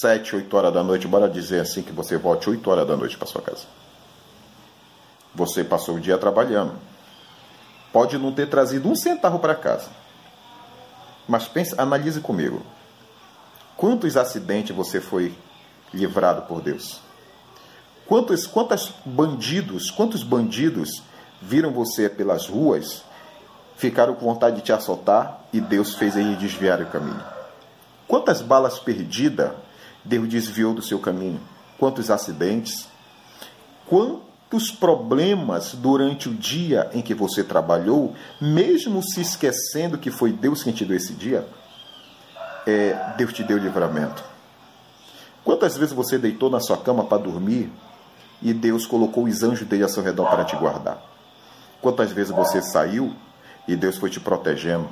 7, 0.00 0.36
8 0.36 0.56
horas 0.56 0.74
da 0.74 0.82
noite. 0.82 1.06
Bora 1.06 1.28
dizer 1.28 1.60
assim 1.60 1.82
que 1.82 1.92
você 1.92 2.16
volte 2.16 2.50
8 2.50 2.68
horas 2.70 2.86
da 2.86 2.96
noite 2.96 3.16
para 3.16 3.26
sua 3.26 3.42
casa. 3.42 3.64
Você 5.34 5.62
passou 5.62 5.96
o 5.96 6.00
dia 6.00 6.18
trabalhando. 6.18 6.74
Pode 7.92 8.18
não 8.18 8.32
ter 8.32 8.48
trazido 8.48 8.88
um 8.88 8.96
centavo 8.96 9.38
para 9.38 9.54
casa. 9.54 9.88
Mas 11.28 11.46
pense, 11.46 11.74
analise 11.78 12.20
comigo. 12.20 12.62
Quantos 13.80 14.14
acidentes 14.18 14.76
você 14.76 15.00
foi 15.00 15.34
livrado 15.90 16.42
por 16.42 16.60
Deus? 16.60 17.00
Quantos, 18.06 18.46
quantos 18.46 18.92
bandidos, 19.06 19.90
quantos 19.90 20.22
bandidos 20.22 21.02
viram 21.40 21.72
você 21.72 22.06
pelas 22.06 22.46
ruas, 22.46 23.02
ficaram 23.78 24.14
com 24.14 24.26
vontade 24.26 24.56
de 24.56 24.62
te 24.64 24.70
assaltar 24.70 25.46
e 25.50 25.62
Deus 25.62 25.94
fez 25.94 26.14
ele 26.14 26.36
desviar 26.36 26.82
o 26.82 26.90
caminho? 26.90 27.24
Quantas 28.06 28.42
balas 28.42 28.78
perdidas 28.78 29.52
Deus 30.04 30.28
desviou 30.28 30.74
do 30.74 30.82
seu 30.82 30.98
caminho? 30.98 31.40
Quantos 31.78 32.10
acidentes? 32.10 32.86
Quantos 33.86 34.70
problemas 34.70 35.72
durante 35.72 36.28
o 36.28 36.34
dia 36.34 36.90
em 36.92 37.00
que 37.00 37.14
você 37.14 37.42
trabalhou, 37.42 38.14
mesmo 38.38 39.02
se 39.02 39.22
esquecendo 39.22 39.96
que 39.96 40.10
foi 40.10 40.34
Deus 40.34 40.62
quem 40.62 40.74
te 40.74 40.84
deu 40.84 40.98
esse 40.98 41.14
dia? 41.14 41.48
É, 42.66 43.14
Deus 43.16 43.32
te 43.32 43.42
deu 43.42 43.58
livramento. 43.58 44.22
Quantas 45.44 45.76
vezes 45.76 45.94
você 45.94 46.18
deitou 46.18 46.50
na 46.50 46.60
sua 46.60 46.76
cama 46.76 47.04
para 47.04 47.22
dormir 47.22 47.70
e 48.42 48.52
Deus 48.52 48.86
colocou 48.86 49.24
os 49.24 49.42
anjos 49.42 49.66
dele 49.66 49.82
ao 49.82 49.88
seu 49.88 50.02
redor 50.02 50.28
para 50.28 50.44
te 50.44 50.56
guardar? 50.56 51.02
Quantas 51.80 52.12
vezes 52.12 52.32
você 52.32 52.60
saiu 52.60 53.14
e 53.66 53.74
Deus 53.74 53.96
foi 53.96 54.10
te 54.10 54.20
protegendo? 54.20 54.88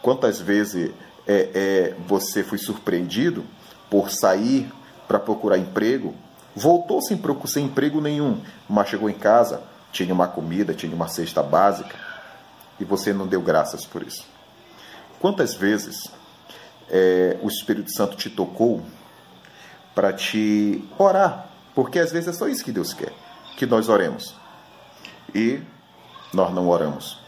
Quantas 0.00 0.40
vezes 0.40 0.92
é, 1.26 1.50
é, 1.54 1.94
você 2.06 2.42
foi 2.42 2.58
surpreendido 2.58 3.44
por 3.90 4.10
sair 4.10 4.70
para 5.06 5.18
procurar 5.18 5.58
emprego, 5.58 6.14
voltou 6.54 7.00
sem, 7.02 7.20
sem 7.46 7.66
emprego 7.66 8.00
nenhum, 8.00 8.40
mas 8.68 8.88
chegou 8.88 9.10
em 9.10 9.14
casa, 9.14 9.62
tinha 9.92 10.12
uma 10.12 10.26
comida, 10.26 10.74
tinha 10.74 10.94
uma 10.94 11.08
cesta 11.08 11.42
básica, 11.42 11.96
e 12.80 12.84
você 12.84 13.12
não 13.12 13.26
deu 13.26 13.40
graças 13.40 13.86
por 13.86 14.02
isso? 14.02 14.26
Quantas 15.20 15.54
vezes 15.54 16.10
é, 16.90 17.38
o 17.42 17.48
Espírito 17.48 17.90
Santo 17.94 18.16
te 18.16 18.30
tocou 18.30 18.82
para 19.94 20.12
te 20.12 20.84
orar? 20.98 21.48
Porque 21.74 21.98
às 21.98 22.12
vezes 22.12 22.28
é 22.28 22.32
só 22.32 22.48
isso 22.48 22.64
que 22.64 22.72
Deus 22.72 22.92
quer, 22.92 23.12
que 23.56 23.66
nós 23.66 23.88
oremos. 23.88 24.34
E 25.34 25.60
nós 26.32 26.52
não 26.52 26.68
oramos. 26.68 27.18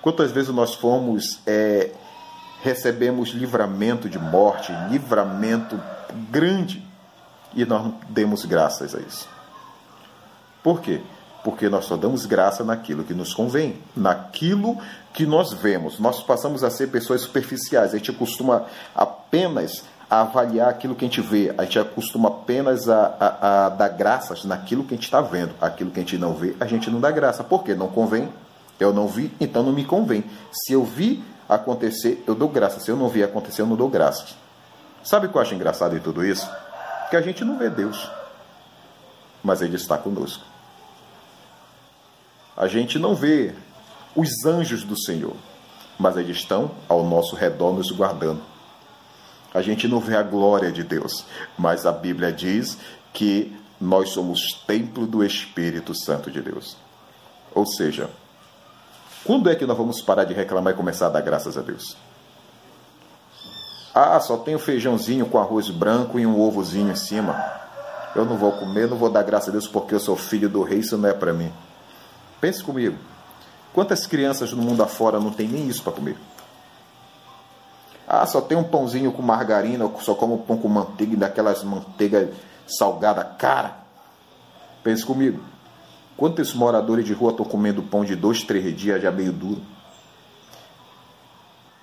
Quantas 0.00 0.30
vezes 0.30 0.50
nós 0.54 0.74
fomos, 0.74 1.40
é, 1.46 1.92
recebemos 2.62 3.30
livramento 3.30 4.08
de 4.08 4.18
morte, 4.18 4.72
livramento 4.90 5.80
grande, 6.30 6.86
e 7.54 7.64
nós 7.64 7.84
não 7.84 8.00
demos 8.08 8.44
graças 8.44 8.94
a 8.94 9.00
isso. 9.00 9.28
Por 10.62 10.80
quê? 10.80 11.00
Porque 11.48 11.66
nós 11.70 11.86
só 11.86 11.96
damos 11.96 12.26
graça 12.26 12.62
naquilo 12.62 13.02
que 13.02 13.14
nos 13.14 13.32
convém, 13.32 13.78
naquilo 13.96 14.76
que 15.14 15.24
nós 15.24 15.50
vemos. 15.54 15.98
Nós 15.98 16.22
passamos 16.22 16.62
a 16.62 16.68
ser 16.68 16.88
pessoas 16.88 17.22
superficiais. 17.22 17.94
A 17.94 17.96
gente 17.96 18.12
costuma 18.12 18.66
apenas 18.94 19.82
avaliar 20.10 20.68
aquilo 20.68 20.94
que 20.94 21.06
a 21.06 21.08
gente 21.08 21.22
vê. 21.22 21.54
A 21.56 21.64
gente 21.64 21.78
acostuma 21.78 22.28
apenas 22.28 22.86
a, 22.86 23.16
a, 23.18 23.64
a 23.64 23.68
dar 23.70 23.88
graças 23.88 24.44
naquilo 24.44 24.84
que 24.84 24.92
a 24.92 24.96
gente 24.98 25.06
está 25.06 25.22
vendo. 25.22 25.54
Aquilo 25.58 25.90
que 25.90 25.98
a 25.98 26.02
gente 26.02 26.18
não 26.18 26.34
vê, 26.34 26.54
a 26.60 26.66
gente 26.66 26.90
não 26.90 27.00
dá 27.00 27.10
graça. 27.10 27.42
Por 27.42 27.64
quê? 27.64 27.74
Não 27.74 27.88
convém. 27.88 28.28
Eu 28.78 28.92
não 28.92 29.08
vi, 29.08 29.34
então 29.40 29.62
não 29.62 29.72
me 29.72 29.86
convém. 29.86 30.22
Se 30.52 30.74
eu 30.74 30.84
vi 30.84 31.24
acontecer, 31.48 32.22
eu 32.26 32.34
dou 32.34 32.50
graça. 32.50 32.78
Se 32.78 32.90
eu 32.90 32.96
não 32.98 33.08
vi 33.08 33.22
acontecer, 33.22 33.62
eu 33.62 33.66
não 33.66 33.74
dou 33.74 33.88
graças. 33.88 34.36
Sabe 35.02 35.28
o 35.28 35.30
que 35.30 35.36
eu 35.38 35.40
acho 35.40 35.54
engraçado 35.54 35.96
em 35.96 36.00
tudo 36.00 36.22
isso? 36.26 36.46
Que 37.08 37.16
a 37.16 37.22
gente 37.22 37.42
não 37.42 37.56
vê 37.56 37.70
Deus, 37.70 38.10
mas 39.42 39.62
Ele 39.62 39.76
está 39.76 39.96
conosco. 39.96 40.57
A 42.58 42.66
gente 42.66 42.98
não 42.98 43.14
vê 43.14 43.54
os 44.16 44.44
anjos 44.44 44.82
do 44.82 45.00
Senhor, 45.00 45.36
mas 45.96 46.16
eles 46.16 46.38
estão 46.38 46.72
ao 46.88 47.04
nosso 47.04 47.36
redor 47.36 47.72
nos 47.72 47.92
guardando. 47.92 48.42
A 49.54 49.62
gente 49.62 49.86
não 49.86 50.00
vê 50.00 50.16
a 50.16 50.24
glória 50.24 50.72
de 50.72 50.82
Deus, 50.82 51.24
mas 51.56 51.86
a 51.86 51.92
Bíblia 51.92 52.32
diz 52.32 52.76
que 53.12 53.56
nós 53.80 54.08
somos 54.08 54.54
templo 54.66 55.06
do 55.06 55.24
Espírito 55.24 55.94
Santo 55.94 56.32
de 56.32 56.42
Deus. 56.42 56.76
Ou 57.54 57.64
seja, 57.64 58.10
quando 59.24 59.48
é 59.48 59.54
que 59.54 59.64
nós 59.64 59.76
vamos 59.76 60.02
parar 60.02 60.24
de 60.24 60.34
reclamar 60.34 60.72
e 60.72 60.76
começar 60.76 61.06
a 61.06 61.10
dar 61.10 61.20
graças 61.20 61.56
a 61.56 61.60
Deus? 61.60 61.96
Ah, 63.94 64.18
só 64.18 64.36
tenho 64.36 64.58
feijãozinho 64.58 65.26
com 65.26 65.38
arroz 65.38 65.70
branco 65.70 66.18
e 66.18 66.26
um 66.26 66.40
ovozinho 66.40 66.90
em 66.90 66.96
cima. 66.96 67.40
Eu 68.16 68.24
não 68.24 68.36
vou 68.36 68.50
comer, 68.50 68.88
não 68.88 68.96
vou 68.96 69.10
dar 69.10 69.22
graças 69.22 69.50
a 69.50 69.52
Deus 69.52 69.68
porque 69.68 69.94
eu 69.94 70.00
sou 70.00 70.16
filho 70.16 70.48
do 70.48 70.64
rei, 70.64 70.80
isso 70.80 70.98
não 70.98 71.08
é 71.08 71.12
para 71.12 71.32
mim. 71.32 71.52
Pense 72.40 72.62
comigo. 72.62 72.96
Quantas 73.72 74.06
crianças 74.06 74.52
no 74.52 74.62
mundo 74.62 74.82
afora 74.82 75.20
não 75.20 75.30
tem 75.30 75.46
nem 75.48 75.68
isso 75.68 75.82
para 75.82 75.92
comer? 75.92 76.16
Ah, 78.06 78.26
só 78.26 78.40
tem 78.40 78.56
um 78.56 78.64
pãozinho 78.64 79.12
com 79.12 79.20
margarina, 79.20 79.84
ou 79.84 80.00
só 80.00 80.14
como 80.14 80.38
pão 80.38 80.56
com 80.56 80.68
manteiga, 80.68 81.16
daquelas 81.16 81.62
manteiga 81.62 82.32
salgada 82.66 83.22
cara. 83.22 83.76
Pense 84.82 85.04
comigo. 85.04 85.40
Quantos 86.16 86.54
moradores 86.54 87.04
de 87.04 87.12
rua 87.12 87.30
estão 87.30 87.44
comendo 87.44 87.82
pão 87.82 88.04
de 88.04 88.16
dois, 88.16 88.42
três 88.42 88.76
dias 88.76 89.02
já 89.02 89.10
meio 89.10 89.32
duro? 89.32 89.60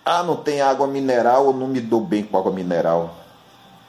Ah, 0.04 0.24
não 0.24 0.36
tem 0.36 0.62
água 0.62 0.88
mineral, 0.88 1.46
eu 1.46 1.54
não 1.54 1.68
me 1.68 1.80
dou 1.80 2.02
bem 2.02 2.24
com 2.24 2.38
água 2.38 2.52
mineral. 2.52 3.16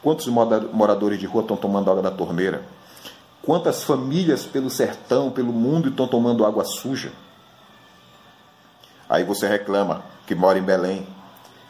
Quantos 0.02 0.26
moradores 0.26 1.18
de 1.18 1.26
rua 1.26 1.42
estão 1.42 1.56
tomando 1.56 1.90
água 1.90 2.02
da 2.02 2.11
torneira? 2.11 2.62
Quantas 3.43 3.85
famílias 3.85 4.45
pelo 4.45 4.69
sertão, 4.69 5.31
pelo 5.31 5.52
mundo 5.52 5.88
estão 5.88 6.09
tomando 6.09 6.45
água 6.45 6.64
suja? 6.64 7.12
Aí 9.09 9.23
você 9.25 9.47
reclama 9.47 10.02
que 10.26 10.35
mora 10.35 10.59
em 10.59 10.62
Belém. 10.62 11.07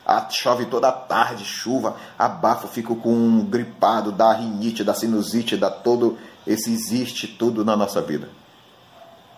Ah, 0.06 0.26
chove 0.30 0.66
toda 0.66 0.90
tarde, 0.92 1.44
chuva, 1.44 1.96
abafa, 2.18 2.68
fico 2.68 2.94
com 2.96 3.12
um 3.12 3.44
gripado, 3.44 4.12
dá 4.12 4.32
rinite, 4.32 4.84
dá 4.84 4.94
sinusite, 4.94 5.56
dá 5.56 5.68
todo 5.68 6.16
esse 6.46 6.72
existe 6.72 7.26
tudo 7.26 7.64
na 7.64 7.76
nossa 7.76 8.00
vida. 8.00 8.28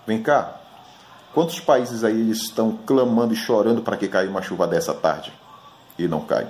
Vem 0.06 0.22
cá. 0.22 0.54
Quantos 1.32 1.58
países 1.58 2.04
aí 2.04 2.30
estão 2.30 2.78
clamando 2.86 3.32
e 3.32 3.36
chorando 3.36 3.82
para 3.82 3.96
que 3.96 4.08
caia 4.08 4.28
uma 4.28 4.42
chuva 4.42 4.66
dessa 4.66 4.92
tarde 4.92 5.32
e 5.98 6.06
não 6.06 6.20
cai? 6.20 6.46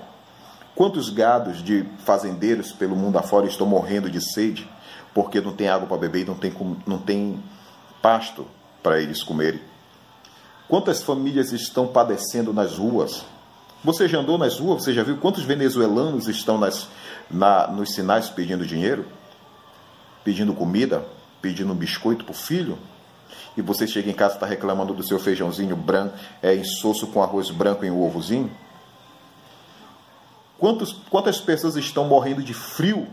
Quantos 0.74 1.10
gados 1.10 1.62
de 1.62 1.84
fazendeiros 2.04 2.72
pelo 2.72 2.96
mundo 2.96 3.18
afora 3.18 3.46
estão 3.46 3.66
morrendo 3.66 4.10
de 4.10 4.20
sede 4.20 4.68
porque 5.18 5.40
não 5.40 5.52
tem 5.52 5.68
água 5.68 5.88
para 5.88 5.96
beber 5.96 6.22
e 6.22 6.24
não 6.24 6.36
tem, 6.36 6.54
não 6.86 6.96
tem 6.96 7.42
pasto 8.00 8.46
para 8.80 9.02
eles 9.02 9.20
comerem. 9.20 9.60
Quantas 10.68 11.02
famílias 11.02 11.50
estão 11.50 11.88
padecendo 11.88 12.52
nas 12.52 12.78
ruas? 12.78 13.24
Você 13.82 14.06
já 14.06 14.20
andou 14.20 14.38
nas 14.38 14.60
ruas? 14.60 14.84
Você 14.84 14.92
já 14.92 15.02
viu 15.02 15.16
quantos 15.16 15.42
venezuelanos 15.42 16.28
estão 16.28 16.56
nas, 16.56 16.86
na, 17.28 17.66
nos 17.66 17.94
sinais 17.94 18.30
pedindo 18.30 18.64
dinheiro? 18.64 19.06
Pedindo 20.22 20.54
comida? 20.54 21.04
Pedindo 21.42 21.72
um 21.72 21.76
biscoito 21.76 22.24
para 22.24 22.30
o 22.30 22.36
filho? 22.36 22.78
E 23.56 23.60
você 23.60 23.88
chega 23.88 24.08
em 24.08 24.14
casa 24.14 24.34
e 24.34 24.36
está 24.36 24.46
reclamando 24.46 24.94
do 24.94 25.02
seu 25.02 25.18
feijãozinho 25.18 25.74
branco, 25.74 26.14
é 26.40 26.54
insosso 26.54 27.08
com 27.08 27.20
arroz 27.20 27.50
branco 27.50 27.84
e 27.84 27.90
um 27.90 28.00
ovozinho? 28.00 28.52
Quantos, 30.60 30.92
quantas 31.10 31.40
pessoas 31.40 31.74
estão 31.74 32.04
morrendo 32.04 32.40
de 32.40 32.54
frio 32.54 33.08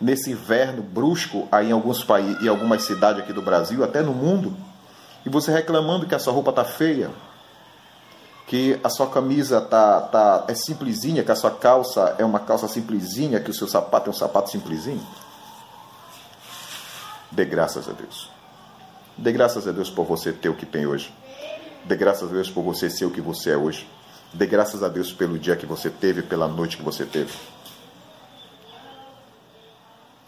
nesse 0.00 0.30
inverno 0.30 0.82
brusco 0.82 1.46
aí 1.52 1.68
em 1.68 1.72
alguns 1.72 2.02
países, 2.02 2.42
em 2.42 2.48
algumas 2.48 2.82
cidades 2.82 3.22
aqui 3.22 3.32
do 3.32 3.42
Brasil, 3.42 3.84
até 3.84 4.00
no 4.00 4.14
mundo, 4.14 4.56
e 5.24 5.28
você 5.28 5.52
reclamando 5.52 6.06
que 6.06 6.14
a 6.14 6.18
sua 6.18 6.32
roupa 6.32 6.52
tá 6.52 6.64
feia, 6.64 7.10
que 8.46 8.80
a 8.82 8.88
sua 8.88 9.08
camisa 9.08 9.60
tá, 9.60 10.00
tá 10.00 10.44
é 10.48 10.54
simplesinha, 10.54 11.22
que 11.22 11.30
a 11.30 11.36
sua 11.36 11.50
calça 11.50 12.16
é 12.18 12.24
uma 12.24 12.40
calça 12.40 12.66
simplesinha, 12.66 13.38
que 13.40 13.50
o 13.50 13.54
seu 13.54 13.68
sapato 13.68 14.08
é 14.08 14.10
um 14.10 14.16
sapato 14.16 14.50
simplesinho. 14.50 15.06
Dê 17.30 17.44
graças 17.44 17.88
a 17.88 17.92
Deus. 17.92 18.30
Dê 19.16 19.30
graças 19.30 19.68
a 19.68 19.72
Deus 19.72 19.90
por 19.90 20.04
você 20.04 20.32
ter 20.32 20.48
o 20.48 20.54
que 20.54 20.66
tem 20.66 20.86
hoje. 20.86 21.12
Dê 21.84 21.94
graças 21.94 22.28
a 22.28 22.32
Deus 22.32 22.50
por 22.50 22.62
você 22.62 22.90
ser 22.90 23.04
o 23.04 23.10
que 23.10 23.20
você 23.20 23.50
é 23.50 23.56
hoje. 23.56 23.86
Dê 24.32 24.46
graças 24.46 24.82
a 24.82 24.88
Deus 24.88 25.12
pelo 25.12 25.38
dia 25.38 25.54
que 25.56 25.66
você 25.66 25.90
teve, 25.90 26.22
pela 26.22 26.48
noite 26.48 26.76
que 26.76 26.82
você 26.82 27.04
teve. 27.04 27.32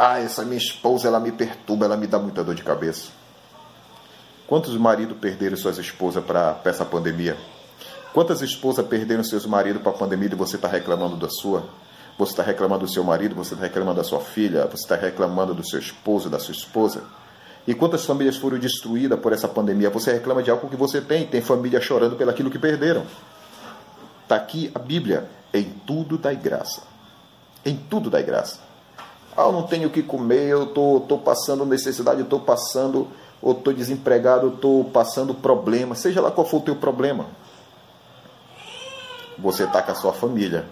Ah, 0.04 0.18
essa 0.18 0.44
minha 0.44 0.58
esposa, 0.58 1.06
ela 1.06 1.20
me 1.20 1.30
perturba, 1.30 1.84
ela 1.84 1.96
me 1.96 2.08
dá 2.08 2.18
muita 2.18 2.42
dor 2.42 2.56
de 2.56 2.64
cabeça. 2.64 3.12
Quantos 4.48 4.76
maridos 4.76 5.16
perderam 5.16 5.56
suas 5.56 5.78
esposas 5.78 6.24
para 6.24 6.60
essa 6.64 6.84
pandemia? 6.84 7.36
Quantas 8.12 8.42
esposas 8.42 8.84
perderam 8.84 9.22
seus 9.22 9.46
maridos 9.46 9.80
para 9.80 9.92
a 9.92 9.94
pandemia 9.94 10.28
e 10.32 10.34
você 10.34 10.56
está 10.56 10.66
reclamando 10.66 11.16
da 11.16 11.28
sua? 11.28 11.68
Você 12.18 12.32
está 12.32 12.42
reclamando 12.42 12.84
do 12.84 12.92
seu 12.92 13.04
marido, 13.04 13.36
você 13.36 13.54
está 13.54 13.64
reclamando 13.64 13.98
da 13.98 14.02
sua 14.02 14.18
filha, 14.18 14.66
você 14.66 14.82
está 14.82 14.96
reclamando 14.96 15.54
do 15.54 15.64
seu 15.64 15.78
esposo, 15.78 16.28
da 16.28 16.40
sua 16.40 16.52
esposa. 16.52 17.04
E 17.64 17.72
quantas 17.72 18.04
famílias 18.04 18.36
foram 18.36 18.58
destruídas 18.58 19.20
por 19.20 19.32
essa 19.32 19.46
pandemia? 19.46 19.88
Você 19.90 20.14
reclama 20.14 20.42
de 20.42 20.50
algo 20.50 20.68
que 20.68 20.74
você 20.74 21.00
tem, 21.00 21.28
tem 21.28 21.40
família 21.40 21.80
chorando 21.80 22.16
pelaquilo 22.16 22.50
que 22.50 22.58
perderam. 22.58 23.06
Está 24.24 24.34
aqui 24.34 24.68
a 24.74 24.80
Bíblia. 24.80 25.30
Em 25.54 25.62
tudo 25.86 26.18
dai 26.18 26.34
graça. 26.34 26.82
Em 27.64 27.76
tudo 27.76 28.10
dai 28.10 28.24
graça. 28.24 28.71
Ah, 29.36 29.42
eu 29.42 29.52
não 29.52 29.62
tenho 29.62 29.88
o 29.88 29.90
que 29.90 30.02
comer, 30.02 30.48
eu 30.48 30.66
tô, 30.66 31.00
tô 31.08 31.18
passando 31.18 31.64
necessidade, 31.64 32.20
eu 32.20 32.26
tô 32.26 32.38
passando, 32.38 33.08
ou 33.40 33.54
tô 33.54 33.72
desempregado, 33.72 34.48
eu 34.48 34.50
tô 34.52 34.84
passando 34.92 35.34
problema, 35.34 35.94
seja 35.94 36.20
lá 36.20 36.30
qual 36.30 36.46
for 36.46 36.58
o 36.58 36.62
teu 36.62 36.76
problema. 36.76 37.26
Você 39.38 39.66
tá 39.66 39.82
com 39.82 39.92
a 39.92 39.94
sua 39.94 40.12
família. 40.12 40.66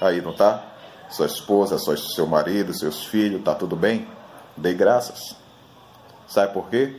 Aí, 0.00 0.20
não 0.22 0.32
tá? 0.32 0.64
Sua 1.10 1.26
esposa, 1.26 1.76
seu 1.78 2.26
marido, 2.26 2.72
seus 2.72 3.04
filhos, 3.04 3.42
tá 3.42 3.54
tudo 3.54 3.76
bem? 3.76 4.08
Dê 4.56 4.72
graças. 4.72 5.36
Sabe 6.26 6.52
por 6.52 6.68
quê? 6.68 6.96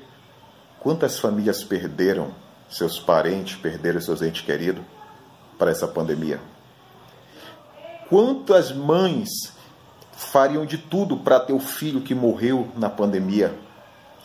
Quantas 0.79 1.17
famílias 1.17 1.63
perderam 1.63 2.31
seus 2.69 2.99
parentes, 2.99 3.55
perderam 3.55 3.99
seus 4.01 4.21
entes 4.21 4.41
queridos 4.41 4.83
para 5.57 5.71
essa 5.71 5.87
pandemia? 5.87 6.39
Quantas 8.09 8.71
mães 8.71 9.29
fariam 10.15 10.65
de 10.65 10.77
tudo 10.77 11.17
para 11.17 11.39
ter 11.39 11.53
o 11.53 11.59
filho 11.59 12.01
que 12.01 12.15
morreu 12.15 12.67
na 12.75 12.89
pandemia 12.89 13.53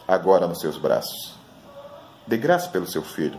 agora 0.07 0.47
nos 0.47 0.61
seus 0.61 0.77
braços. 0.77 1.35
Dê 2.27 2.37
graça 2.37 2.69
pelo 2.69 2.87
seu 2.87 3.03
filho, 3.03 3.39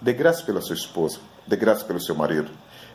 dê 0.00 0.12
graça 0.12 0.42
pela 0.44 0.60
sua 0.60 0.74
esposa, 0.74 1.18
dê 1.46 1.56
graça 1.56 1.84
pelo 1.84 2.00
seu 2.00 2.14
marido, 2.14 2.50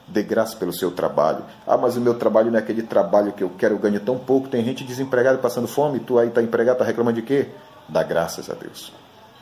dê 0.08 0.24
graça 0.24 0.56
pelo 0.56 0.72
seu 0.72 0.92
trabalho. 0.92 1.44
Ah, 1.68 1.78
mas 1.78 1.98
o 1.98 2.02
meu 2.02 2.16
trabalho 2.16 2.52
não 2.52 2.58
é 2.58 2.62
aquele 2.62 2.84
trabalho 2.84 3.34
que 3.34 3.44
eu 3.44 3.50
quero, 3.50 3.76
eu 3.76 3.80
ganho 3.80 4.00
tão 4.00 4.18
pouco. 4.18 4.48
Tem 4.48 4.64
gente 4.64 4.84
desempregada 4.84 5.38
passando 5.38 5.68
fome, 5.68 6.00
tu 6.00 6.18
aí 6.18 6.30
está 6.30 6.42
empregado, 6.42 6.76
está 6.76 6.86
reclamando 6.86 7.22
de 7.22 7.28
quê? 7.28 7.50
Dá 7.88 8.04
graças 8.04 8.50
a 8.50 8.54
Deus. 8.54 8.94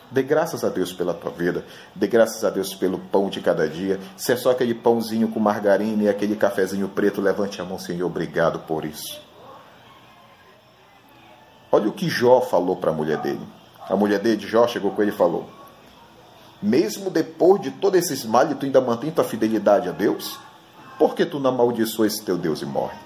Dê 0.10 0.24
graças 0.24 0.63
a 0.63 0.70
Deus 0.70 0.94
pela 0.94 1.13
tua 1.13 1.32
vida, 1.32 1.65
dê 1.94 2.08
graças 2.08 2.44
a 2.46 2.50
Deus 2.50 2.74
pelo 2.74 2.98
pão 2.98 3.29
de 3.29 3.41
cada 3.41 3.67
dia. 3.67 4.00
Se 4.15 4.32
é 4.32 4.38
só 4.38 4.51
aquele 4.51 4.74
pãozinho 4.74 5.27
com 5.27 5.39
margarina 5.39 6.03
e 6.03 6.10
aquele 6.10 6.36
cafezinho 6.36 6.88
preto, 6.88 7.20
levante 7.20 7.62
a 7.62 7.65
mão, 7.65 7.77
Senhor, 7.77 8.08
obrigado 8.08 8.60
por 8.60 8.86
isso. 8.86 9.26
Olha 11.77 11.89
o 11.89 11.93
que 11.93 12.10
Jó 12.10 12.41
falou 12.41 12.75
para 12.75 12.89
a 12.89 12.93
mulher 12.93 13.19
dele. 13.19 13.48
A 13.88 13.96
mulher 13.96 14.19
dele, 14.19 14.38
de 14.38 14.48
Jó, 14.48 14.67
chegou 14.67 14.89
com 14.89 15.01
ele 15.03 15.12
e 15.12 15.13
falou: 15.13 15.46
Mesmo 16.60 17.12
depois 17.12 17.62
de 17.62 17.69
todo 17.69 17.96
esse 17.96 18.27
mal, 18.27 18.48
tu 18.55 18.65
ainda 18.65 18.81
mantém 18.81 19.12
tua 19.12 19.24
fidelidade 19.24 19.88
a 19.88 19.91
Deus? 19.91 20.39
Por 20.98 21.13
que 21.13 21.24
tu 21.24 21.39
não 21.39 21.51
amaldiçoa 21.51 22.07
esse 22.07 22.24
teu 22.24 22.36
Deus 22.36 22.63
e 22.63 22.65
morre? 22.65 22.98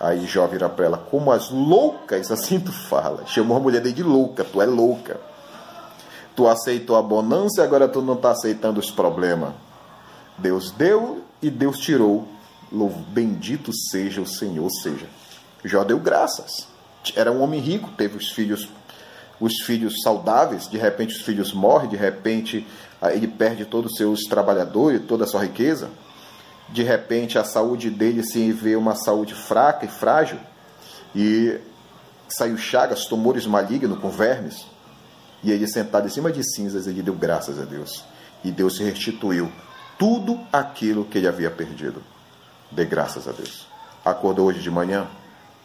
Aí 0.00 0.26
Jó 0.26 0.48
vira 0.48 0.68
para 0.68 0.84
ela, 0.84 0.98
como 0.98 1.30
as 1.30 1.48
loucas, 1.48 2.28
assim 2.32 2.58
tu 2.58 2.72
fala. 2.72 3.24
Chamou 3.24 3.56
a 3.56 3.60
mulher 3.60 3.80
dele 3.80 3.94
de 3.94 4.02
louca, 4.02 4.42
tu 4.42 4.60
é 4.60 4.66
louca. 4.66 5.20
Tu 6.34 6.48
aceitou 6.48 6.96
a 6.96 7.02
bonança 7.02 7.60
e 7.60 7.64
agora 7.64 7.86
tu 7.86 8.02
não 8.02 8.14
está 8.14 8.32
aceitando 8.32 8.80
os 8.80 8.90
problemas. 8.90 9.54
Deus 10.36 10.72
deu 10.72 11.22
e 11.40 11.50
Deus 11.50 11.78
tirou. 11.78 12.26
Bendito 13.10 13.70
seja 13.72 14.20
o 14.20 14.26
Senhor. 14.26 14.68
Seja, 14.82 15.06
Jó 15.64 15.84
deu 15.84 16.00
graças. 16.00 16.74
Era 17.14 17.30
um 17.30 17.42
homem 17.42 17.60
rico, 17.60 17.90
teve 17.96 18.16
os 18.16 18.30
filhos, 18.30 18.68
os 19.38 19.62
filhos 19.64 20.02
saudáveis, 20.02 20.68
de 20.68 20.78
repente 20.78 21.14
os 21.14 21.22
filhos 21.22 21.52
morrem, 21.52 21.90
de 21.90 21.96
repente 21.96 22.66
ele 23.12 23.28
perde 23.28 23.64
todos 23.64 23.92
os 23.92 23.98
seus 23.98 24.20
trabalhadores, 24.22 25.02
toda 25.06 25.24
a 25.24 25.26
sua 25.26 25.42
riqueza 25.42 25.90
de 26.68 26.82
repente 26.82 27.38
a 27.38 27.44
saúde 27.44 27.90
dele 27.90 28.22
se 28.22 28.50
vê 28.52 28.76
uma 28.76 28.94
saúde 28.94 29.34
fraca 29.34 29.84
e 29.84 29.88
frágil, 29.88 30.38
e 31.14 31.58
saiu 32.28 32.58
chagas, 32.58 33.06
tumores 33.06 33.46
malignos 33.46 33.98
com 33.98 34.10
vermes, 34.10 34.66
e 35.42 35.50
ele 35.50 35.68
sentado 35.68 36.06
em 36.06 36.10
cima 36.10 36.32
de 36.32 36.42
cinzas, 36.42 36.86
ele 36.86 37.02
deu 37.02 37.14
graças 37.14 37.60
a 37.60 37.64
Deus. 37.64 38.04
E 38.42 38.50
Deus 38.50 38.78
restituiu 38.78 39.50
tudo 39.98 40.40
aquilo 40.52 41.04
que 41.04 41.18
ele 41.18 41.28
havia 41.28 41.50
perdido. 41.50 42.02
Dê 42.70 42.84
graças 42.84 43.28
a 43.28 43.32
Deus. 43.32 43.66
Acordou 44.04 44.46
hoje 44.46 44.60
de 44.60 44.70
manhã? 44.70 45.06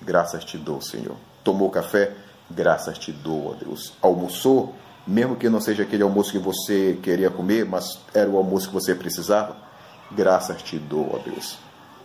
Graças 0.02 0.46
te 0.46 0.58
dou, 0.58 0.82
Senhor. 0.82 1.18
Tomou 1.44 1.70
café? 1.70 2.12
Graças 2.50 2.98
te 2.98 3.12
dou, 3.12 3.54
a 3.54 3.56
Deus. 3.64 3.94
Almoçou? 4.02 4.76
Mesmo 5.06 5.36
que 5.36 5.50
não 5.50 5.60
seja 5.60 5.84
aquele 5.84 6.04
almoço 6.04 6.32
que 6.32 6.38
você 6.38 7.00
queria 7.02 7.30
comer, 7.30 7.66
mas 7.66 8.00
era 8.14 8.30
o 8.30 8.38
almoço 8.38 8.68
que 8.68 8.74
você 8.74 8.94
precisava? 8.94 9.72
graças 10.12 10.62
te 10.62 10.78
dou, 10.78 11.10
ó 11.14 11.18
Deus. 11.18 11.58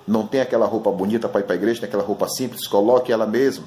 Não 0.06 0.26
tem 0.26 0.40
aquela 0.40 0.66
roupa 0.66 0.90
bonita 0.90 1.28
para 1.28 1.40
ir 1.40 1.44
para 1.44 1.54
a 1.54 1.56
igreja, 1.56 1.80
tem 1.80 1.88
aquela 1.88 2.04
roupa 2.04 2.28
simples, 2.28 2.66
coloque 2.66 3.12
ela 3.12 3.26
mesmo. 3.26 3.66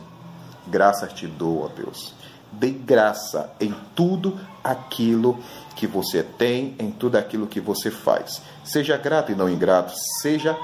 Graças 0.68 1.12
te 1.14 1.28
dou, 1.28 1.66
ó 1.66 1.68
Deus. 1.68 2.14
Dê 2.52 2.72
graça 2.72 3.52
em 3.60 3.76
tudo 3.94 4.40
aquilo 4.64 5.38
que 5.76 5.86
você 5.86 6.24
tem, 6.24 6.76
em 6.80 6.92
tudo 6.92 7.18
aquilo 7.18 7.46
que 7.46 7.60
você 7.60 7.92
faz. 7.92 8.42
Seja 8.64 8.98
grato 8.98 9.32
e 9.32 9.36
não 9.36 9.50
ingrato, 9.50 9.94
seja 10.22 10.58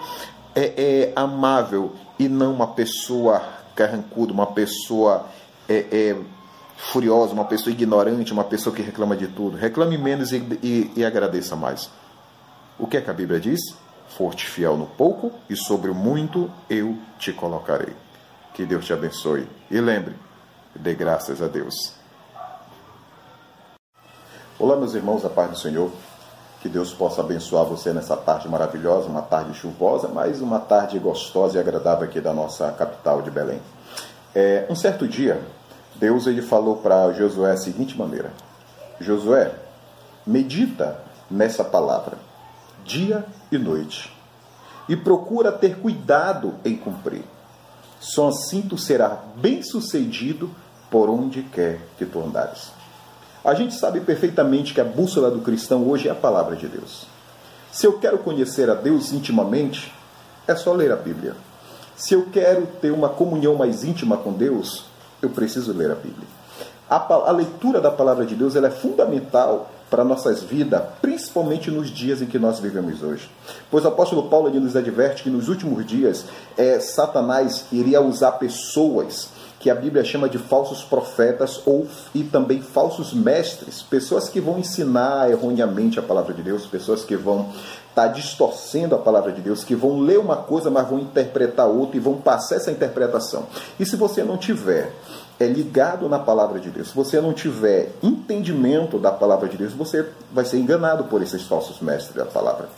é, 0.56 0.74
é, 0.78 1.14
amável 1.16 1.94
e 2.18 2.28
não 2.28 2.54
uma 2.54 2.68
pessoa 2.68 3.44
carrancuda, 3.76 4.32
uma 4.32 4.48
pessoa 4.48 5.28
é, 5.68 5.86
é, 5.92 6.18
furiosa, 6.78 7.34
uma 7.34 7.46
pessoa 7.46 7.74
ignorante, 7.74 8.34
uma 8.34 8.44
pessoa 8.44 8.76
que 8.76 8.82
reclama 8.82 9.16
de 9.16 9.28
tudo. 9.28 9.58
Reclame 9.58 9.98
menos 9.98 10.32
e, 10.32 10.38
e, 10.64 10.92
e 10.96 11.06
agradeça 11.06 11.56
mais. 11.56 11.90
O 12.80 12.88
que 12.88 12.98
é 12.98 13.02
que 13.02 13.10
a 13.10 13.14
Bíblia 13.14 13.40
diz? 13.40 13.60
Forte 14.18 14.46
fiel 14.46 14.78
no 14.78 14.86
pouco 14.86 15.32
e 15.50 15.56
sobre 15.56 15.90
o 15.90 15.96
muito 15.96 16.50
eu 16.70 16.98
te 17.20 17.34
colocarei. 17.34 17.94
Que 18.54 18.66
Deus 18.66 18.86
te 18.86 18.94
abençoe. 18.94 19.48
E 19.70 19.80
lembre, 19.80 20.16
dê 20.76 20.94
graças 20.94 21.42
a 21.42 21.48
Deus. 21.48 21.94
Olá, 24.58 24.78
meus 24.78 24.94
irmãos, 24.94 25.26
a 25.26 25.30
paz 25.30 25.52
do 25.52 25.58
Senhor. 25.58 25.92
Que 26.66 26.70
Deus 26.70 26.92
possa 26.92 27.22
abençoar 27.22 27.64
você 27.64 27.94
nessa 27.94 28.18
tarde 28.18 28.50
maravilhosa, 28.50 29.08
uma 29.08 29.22
tarde 29.22 29.54
chuvosa, 29.54 30.08
mas 30.08 30.42
uma 30.42 30.60
tarde 30.60 30.98
gostosa 30.98 31.58
e 31.58 31.62
agradável 31.62 32.06
aqui 32.06 32.20
da 32.20 32.34
nossa 32.34 32.72
capital 32.72 33.22
de 33.22 33.30
Belém. 33.30 33.62
É, 34.34 34.66
um 34.68 34.76
certo 34.76 35.08
dia, 35.08 35.40
Deus 35.94 36.26
ele 36.26 36.42
falou 36.42 36.78
para 36.78 37.14
Josué 37.14 37.52
a 37.52 37.58
seguinte 37.58 37.96
maneira: 37.96 38.32
Josué, 39.00 39.54
medita 40.26 41.00
nessa 41.30 41.64
palavra 41.64 42.18
dia 42.84 43.24
e 43.52 43.60
noite, 43.60 44.12
e 44.90 44.96
procura 44.96 45.52
ter 45.52 45.78
cuidado 45.78 46.56
em 46.66 46.76
cumprir. 46.76 47.26
Só 48.00 48.30
assim 48.30 48.64
tu 48.64 48.76
serás 48.76 49.20
bem-sucedido 49.36 50.50
por 50.90 51.12
onde 51.12 51.44
quer 51.44 51.80
que 51.96 52.08
tu 52.08 52.20
andares. 52.20 52.75
A 53.46 53.54
gente 53.54 53.76
sabe 53.76 54.00
perfeitamente 54.00 54.74
que 54.74 54.82
a 54.82 54.84
bússola 54.84 55.30
do 55.30 55.40
cristão 55.40 55.88
hoje 55.88 56.08
é 56.08 56.12
a 56.12 56.16
palavra 56.16 56.56
de 56.56 56.68
Deus. 56.68 57.06
Se 57.72 57.86
eu 57.86 58.00
quero 58.00 58.18
conhecer 58.18 58.72
a 58.72 58.74
Deus 58.74 59.14
intimamente, 59.14 59.94
é 60.48 60.56
só 60.56 60.74
ler 60.74 60.92
a 60.92 60.96
Bíblia. 60.96 61.36
Se 61.96 62.16
eu 62.16 62.26
quero 62.34 62.66
ter 62.82 62.92
uma 62.92 63.08
comunhão 63.08 63.54
mais 63.54 63.84
íntima 63.84 64.18
com 64.18 64.34
Deus, 64.34 64.86
eu 65.22 65.30
preciso 65.30 65.74
ler 65.74 65.92
a 65.92 65.96
Bíblia. 65.96 66.28
A, 66.90 66.98
a 66.98 67.32
leitura 67.32 67.80
da 67.80 67.92
palavra 67.92 68.26
de 68.26 68.34
Deus 68.34 68.56
ela 68.56 68.68
é 68.68 68.72
fundamental 68.72 69.70
para 69.92 70.04
nossas 70.04 70.42
vidas, 70.42 70.82
principalmente 71.00 71.70
nos 71.70 71.92
dias 71.92 72.24
em 72.24 72.26
que 72.26 72.40
nós 72.40 72.60
vivemos 72.60 73.04
hoje. 73.04 73.30
Pois 73.70 73.86
o 73.86 73.90
apóstolo 73.90 74.28
Paulo 74.28 74.50
nos 74.60 74.76
adverte 74.76 75.22
que 75.22 75.30
nos 75.30 75.50
últimos 75.50 75.86
dias 75.86 76.26
é, 76.58 76.80
Satanás 76.80 77.66
iria 77.72 78.02
usar 78.02 78.32
pessoas 78.34 79.30
que 79.66 79.70
a 79.72 79.74
Bíblia 79.74 80.04
chama 80.04 80.30
de 80.30 80.38
falsos 80.38 80.84
profetas 80.84 81.60
ou 81.66 81.88
e 82.14 82.24
também 82.24 82.62
falsos 82.62 83.16
mestres, 83.16 83.82
pessoas 83.82 84.30
que 84.30 84.40
vão 84.40 84.60
ensinar 84.60 85.32
erroneamente 85.32 85.98
a 85.98 86.04
palavra 86.04 86.36
de 86.36 86.44
Deus, 86.44 86.68
pessoas 86.68 87.04
que 87.04 87.16
vão 87.16 87.50
estar 87.90 88.04
tá 88.04 88.08
distorcendo 88.08 88.94
a 88.94 89.00
palavra 89.00 89.32
de 89.32 89.42
Deus, 89.42 89.64
que 89.64 89.74
vão 89.74 90.02
ler 90.02 90.20
uma 90.20 90.38
coisa, 90.38 90.70
mas 90.70 90.88
vão 90.88 91.00
interpretar 91.00 91.66
outra 91.66 91.98
e 91.98 92.00
vão 92.00 92.18
passar 92.18 92.58
essa 92.58 92.70
interpretação. 92.70 93.48
E 93.80 93.88
se 93.88 93.96
você 93.96 94.24
não 94.24 94.38
tiver 94.38 94.92
é 95.40 95.48
ligado 95.48 96.08
na 96.08 96.20
palavra 96.20 96.60
de 96.60 96.70
Deus, 96.70 96.90
se 96.90 96.96
você 96.96 97.20
não 97.20 97.34
tiver 97.34 97.92
entendimento 98.04 99.00
da 99.00 99.12
palavra 99.12 99.50
de 99.50 99.58
Deus, 99.58 99.74
você 99.74 100.06
vai 100.32 100.46
ser 100.46 100.60
enganado 100.60 101.06
por 101.06 101.24
esses 101.24 101.42
falsos 101.42 101.80
mestres 101.80 102.16
da 102.16 102.26
palavra. 102.26 102.70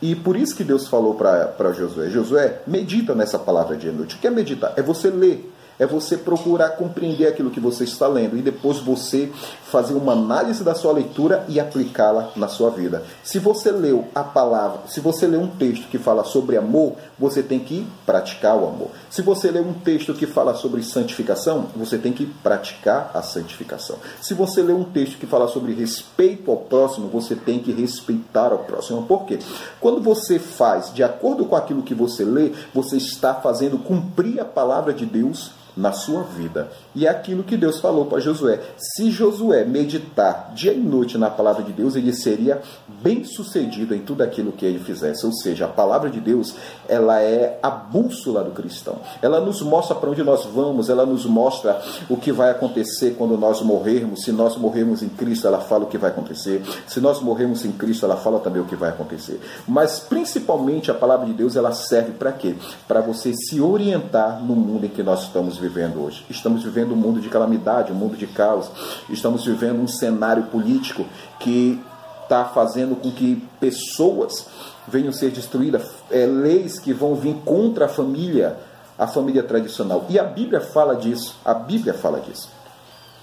E 0.00 0.16
por 0.16 0.34
isso 0.34 0.56
que 0.56 0.64
Deus 0.64 0.88
falou 0.88 1.14
para 1.14 1.72
Josué: 1.74 2.08
Josué, 2.08 2.62
medita 2.66 3.14
nessa 3.14 3.38
palavra 3.38 3.76
de 3.76 3.92
noite. 3.92 4.16
O 4.16 4.18
que 4.18 4.26
é 4.26 4.30
meditar? 4.30 4.72
É 4.76 4.82
você 4.82 5.10
ler 5.10 5.51
é 5.78 5.86
você 5.86 6.16
procurar 6.16 6.70
compreender 6.70 7.26
aquilo 7.26 7.50
que 7.50 7.60
você 7.60 7.84
está 7.84 8.06
lendo 8.06 8.36
e 8.36 8.42
depois 8.42 8.78
você 8.78 9.30
fazer 9.64 9.94
uma 9.94 10.12
análise 10.12 10.62
da 10.62 10.74
sua 10.74 10.92
leitura 10.92 11.44
e 11.48 11.58
aplicá-la 11.58 12.30
na 12.36 12.46
sua 12.46 12.70
vida. 12.70 13.02
Se 13.24 13.38
você 13.38 13.70
leu 13.70 14.06
a 14.14 14.22
palavra, 14.22 14.80
se 14.86 15.00
você 15.00 15.26
leu 15.26 15.40
um 15.40 15.48
texto 15.48 15.88
que 15.88 15.98
fala 15.98 16.24
sobre 16.24 16.56
amor, 16.56 16.96
você 17.18 17.42
tem 17.42 17.58
que 17.58 17.86
praticar 18.04 18.56
o 18.56 18.66
amor. 18.66 18.90
Se 19.10 19.22
você 19.22 19.50
leu 19.50 19.62
um 19.62 19.72
texto 19.72 20.12
que 20.12 20.26
fala 20.26 20.54
sobre 20.54 20.82
santificação, 20.82 21.66
você 21.74 21.96
tem 21.96 22.12
que 22.12 22.26
praticar 22.26 23.10
a 23.14 23.22
santificação. 23.22 23.96
Se 24.20 24.34
você 24.34 24.62
leu 24.62 24.76
um 24.76 24.84
texto 24.84 25.18
que 25.18 25.26
fala 25.26 25.48
sobre 25.48 25.72
respeito 25.72 26.50
ao 26.50 26.58
próximo, 26.58 27.08
você 27.08 27.34
tem 27.34 27.58
que 27.58 27.72
respeitar 27.72 28.52
ao 28.52 28.58
próximo. 28.58 29.04
Por 29.04 29.24
quê? 29.24 29.38
Quando 29.80 30.02
você 30.02 30.38
faz 30.38 30.92
de 30.92 31.02
acordo 31.02 31.46
com 31.46 31.56
aquilo 31.56 31.82
que 31.82 31.94
você 31.94 32.24
lê, 32.24 32.52
você 32.74 32.98
está 32.98 33.34
fazendo 33.34 33.78
cumprir 33.78 34.40
a 34.40 34.44
palavra 34.44 34.92
de 34.92 35.06
Deus 35.06 35.61
na 35.76 35.92
sua 35.92 36.22
vida. 36.22 36.70
E 36.94 37.06
é 37.06 37.10
aquilo 37.10 37.42
que 37.42 37.56
Deus 37.56 37.80
falou 37.80 38.06
para 38.06 38.20
Josué. 38.20 38.60
Se 38.76 39.10
Josué 39.10 39.64
meditar 39.64 40.52
dia 40.54 40.72
e 40.72 40.78
noite 40.78 41.16
na 41.16 41.30
palavra 41.30 41.62
de 41.62 41.72
Deus, 41.72 41.96
ele 41.96 42.12
seria 42.12 42.60
bem 43.02 43.24
sucedido 43.24 43.94
em 43.94 44.00
tudo 44.00 44.22
aquilo 44.22 44.52
que 44.52 44.66
ele 44.66 44.78
fizesse. 44.78 45.24
Ou 45.24 45.32
seja, 45.32 45.64
a 45.64 45.68
palavra 45.68 46.10
de 46.10 46.20
Deus, 46.20 46.54
ela 46.88 47.20
é 47.20 47.58
a 47.62 47.70
bússola 47.70 48.44
do 48.44 48.50
cristão. 48.50 48.98
Ela 49.20 49.40
nos 49.40 49.62
mostra 49.62 49.94
para 49.94 50.10
onde 50.10 50.22
nós 50.22 50.44
vamos, 50.44 50.88
ela 50.90 51.06
nos 51.06 51.24
mostra 51.24 51.80
o 52.08 52.16
que 52.16 52.32
vai 52.32 52.50
acontecer 52.50 53.14
quando 53.16 53.36
nós 53.36 53.62
morrermos. 53.62 54.22
Se 54.22 54.32
nós 54.32 54.56
morrermos 54.56 55.02
em 55.02 55.08
Cristo, 55.08 55.46
ela 55.46 55.60
fala 55.60 55.84
o 55.84 55.88
que 55.88 55.98
vai 55.98 56.10
acontecer. 56.10 56.62
Se 56.86 57.00
nós 57.00 57.20
morrermos 57.20 57.64
em 57.64 57.72
Cristo, 57.72 58.04
ela 58.04 58.16
fala 58.16 58.38
também 58.40 58.60
o 58.60 58.66
que 58.66 58.76
vai 58.76 58.90
acontecer. 58.90 59.40
Mas 59.66 60.00
principalmente 60.00 60.90
a 60.90 60.94
palavra 60.94 61.26
de 61.26 61.32
Deus, 61.32 61.56
ela 61.56 61.72
serve 61.72 62.12
para 62.12 62.32
quê? 62.32 62.54
Para 62.86 63.00
você 63.00 63.32
se 63.32 63.60
orientar 63.60 64.42
no 64.42 64.54
mundo 64.54 64.86
em 64.86 64.88
que 64.88 65.02
nós 65.02 65.22
estamos 65.22 65.58
vivendo 65.62 66.02
hoje. 66.02 66.26
Estamos 66.28 66.64
vivendo 66.64 66.92
um 66.92 66.96
mundo 66.96 67.20
de 67.20 67.28
calamidade, 67.28 67.92
um 67.92 67.94
mundo 67.94 68.16
de 68.16 68.26
caos. 68.26 68.68
Estamos 69.08 69.44
vivendo 69.46 69.80
um 69.80 69.86
cenário 69.86 70.42
político 70.44 71.06
que 71.38 71.80
está 72.24 72.44
fazendo 72.44 72.96
com 72.96 73.10
que 73.10 73.48
pessoas 73.60 74.46
venham 74.88 75.12
ser 75.12 75.30
destruídas, 75.30 75.88
é, 76.10 76.26
leis 76.26 76.78
que 76.78 76.92
vão 76.92 77.14
vir 77.14 77.36
contra 77.44 77.84
a 77.84 77.88
família, 77.88 78.58
a 78.98 79.06
família 79.06 79.42
tradicional. 79.42 80.04
E 80.08 80.18
a 80.18 80.24
Bíblia 80.24 80.60
fala 80.60 80.96
disso. 80.96 81.36
A 81.44 81.54
Bíblia 81.54 81.94
fala 81.94 82.20
disso. 82.20 82.48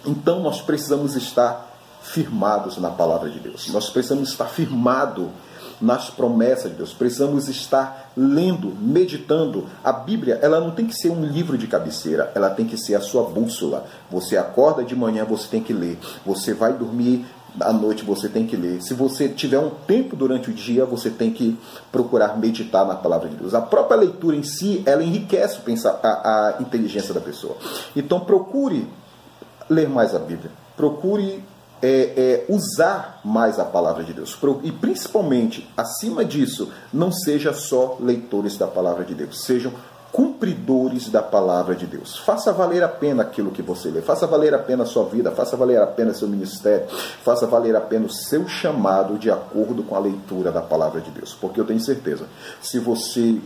Então 0.06 0.40
nós 0.40 0.62
precisamos 0.62 1.16
estar 1.16 1.68
firmados 2.02 2.78
na 2.78 2.90
palavra 2.90 3.30
de 3.30 3.40
Deus. 3.40 3.68
Nós 3.68 3.90
precisamos 3.90 4.30
estar 4.30 4.46
firmados 4.46 5.28
nas 5.82 6.10
promessas 6.10 6.72
de 6.72 6.78
Deus. 6.78 6.94
Precisamos 6.94 7.48
estar 7.48 8.12
lendo, 8.16 8.74
meditando. 8.80 9.66
A 9.84 9.92
Bíblia, 9.92 10.40
ela 10.42 10.60
não 10.60 10.72
tem 10.72 10.86
que 10.86 10.96
ser 10.96 11.10
um 11.10 11.24
livro 11.26 11.58
de 11.58 11.68
cabeceira, 11.68 12.32
ela 12.36 12.50
tem 12.50 12.66
que 12.66 12.78
ser 12.78 12.96
a 12.96 13.02
sua 13.02 13.24
bússola. 13.24 13.86
Você 14.12 14.38
acorda 14.38 14.84
de 14.84 14.96
manhã, 14.96 15.24
você 15.24 15.48
tem 15.48 15.62
que 15.62 15.74
ler. 15.74 15.98
Você 16.26 16.54
vai 16.54 16.74
dormir 16.74 17.26
à 17.60 17.74
noite 17.74 18.04
você 18.04 18.28
tem 18.30 18.46
que 18.46 18.56
ler. 18.56 18.82
Se 18.82 18.94
você 18.94 19.30
tiver 19.30 19.60
um 19.60 19.70
tempo 19.70 20.16
durante 20.16 20.50
o 20.50 20.54
dia, 20.54 20.86
você 20.86 21.10
tem 21.10 21.32
que 21.32 21.58
procurar 21.92 22.38
meditar 22.38 22.86
na 22.86 22.96
palavra 22.96 23.30
de 23.30 23.36
Deus. 23.36 23.54
A 23.54 23.62
própria 23.62 23.98
leitura 23.98 24.36
em 24.36 24.44
si, 24.44 24.84
ela 24.86 25.04
enriquece 25.04 25.60
a, 25.86 26.08
a 26.08 26.62
inteligência 26.62 27.14
da 27.14 27.22
pessoa. 27.22 27.56
Então 27.96 28.20
procure 28.20 28.88
ler 29.70 29.90
mais 29.90 30.14
a 30.14 30.20
Bíblia. 30.20 30.52
Procure 30.76 31.44
é, 31.82 31.88
é, 31.88 32.46
usar 32.50 33.22
mais 33.24 33.60
a 33.60 33.66
palavra 33.66 34.04
de 34.04 34.14
Deus. 34.14 34.38
E 34.64 34.72
principalmente, 34.72 35.70
acima 35.76 36.26
disso, 36.26 36.72
não 36.92 37.12
seja 37.12 37.54
só 37.54 37.98
leitores 38.00 38.58
da 38.58 38.68
palavra 38.68 39.04
de 39.04 39.16
Deus, 39.16 39.44
sejam 39.44 39.72
cumpridores 40.12 41.10
da 41.10 41.22
palavra 41.22 41.76
de 41.76 41.86
Deus. 41.86 42.18
Faça 42.18 42.52
valer 42.52 42.84
a 42.84 42.88
pena 42.88 43.22
aquilo 43.22 43.52
que 43.52 43.62
você 43.62 43.90
lê, 43.90 44.02
faça 44.02 44.26
valer 44.26 44.54
a 44.54 44.60
pena 44.60 44.84
a 44.84 44.86
sua 44.86 45.06
vida, 45.06 45.32
faça 45.32 45.56
valer 45.56 45.80
a 45.82 45.88
pena 45.88 46.14
seu 46.14 46.28
ministério, 46.28 46.88
faça 47.24 47.46
valer 47.46 47.76
a 47.76 47.82
pena 47.82 48.08
o 48.08 48.12
seu 48.12 48.48
chamado 48.48 49.18
de 49.18 49.30
acordo 49.30 49.84
com 49.84 49.96
a 49.96 50.00
leitura 50.00 50.52
da 50.52 50.62
palavra 50.62 51.00
de 51.00 51.12
Deus. 51.12 51.36
Porque 51.40 51.60
eu 51.60 51.66
tenho 51.66 51.80
certeza, 51.80 52.26
se 52.62 52.80
você 52.80 53.40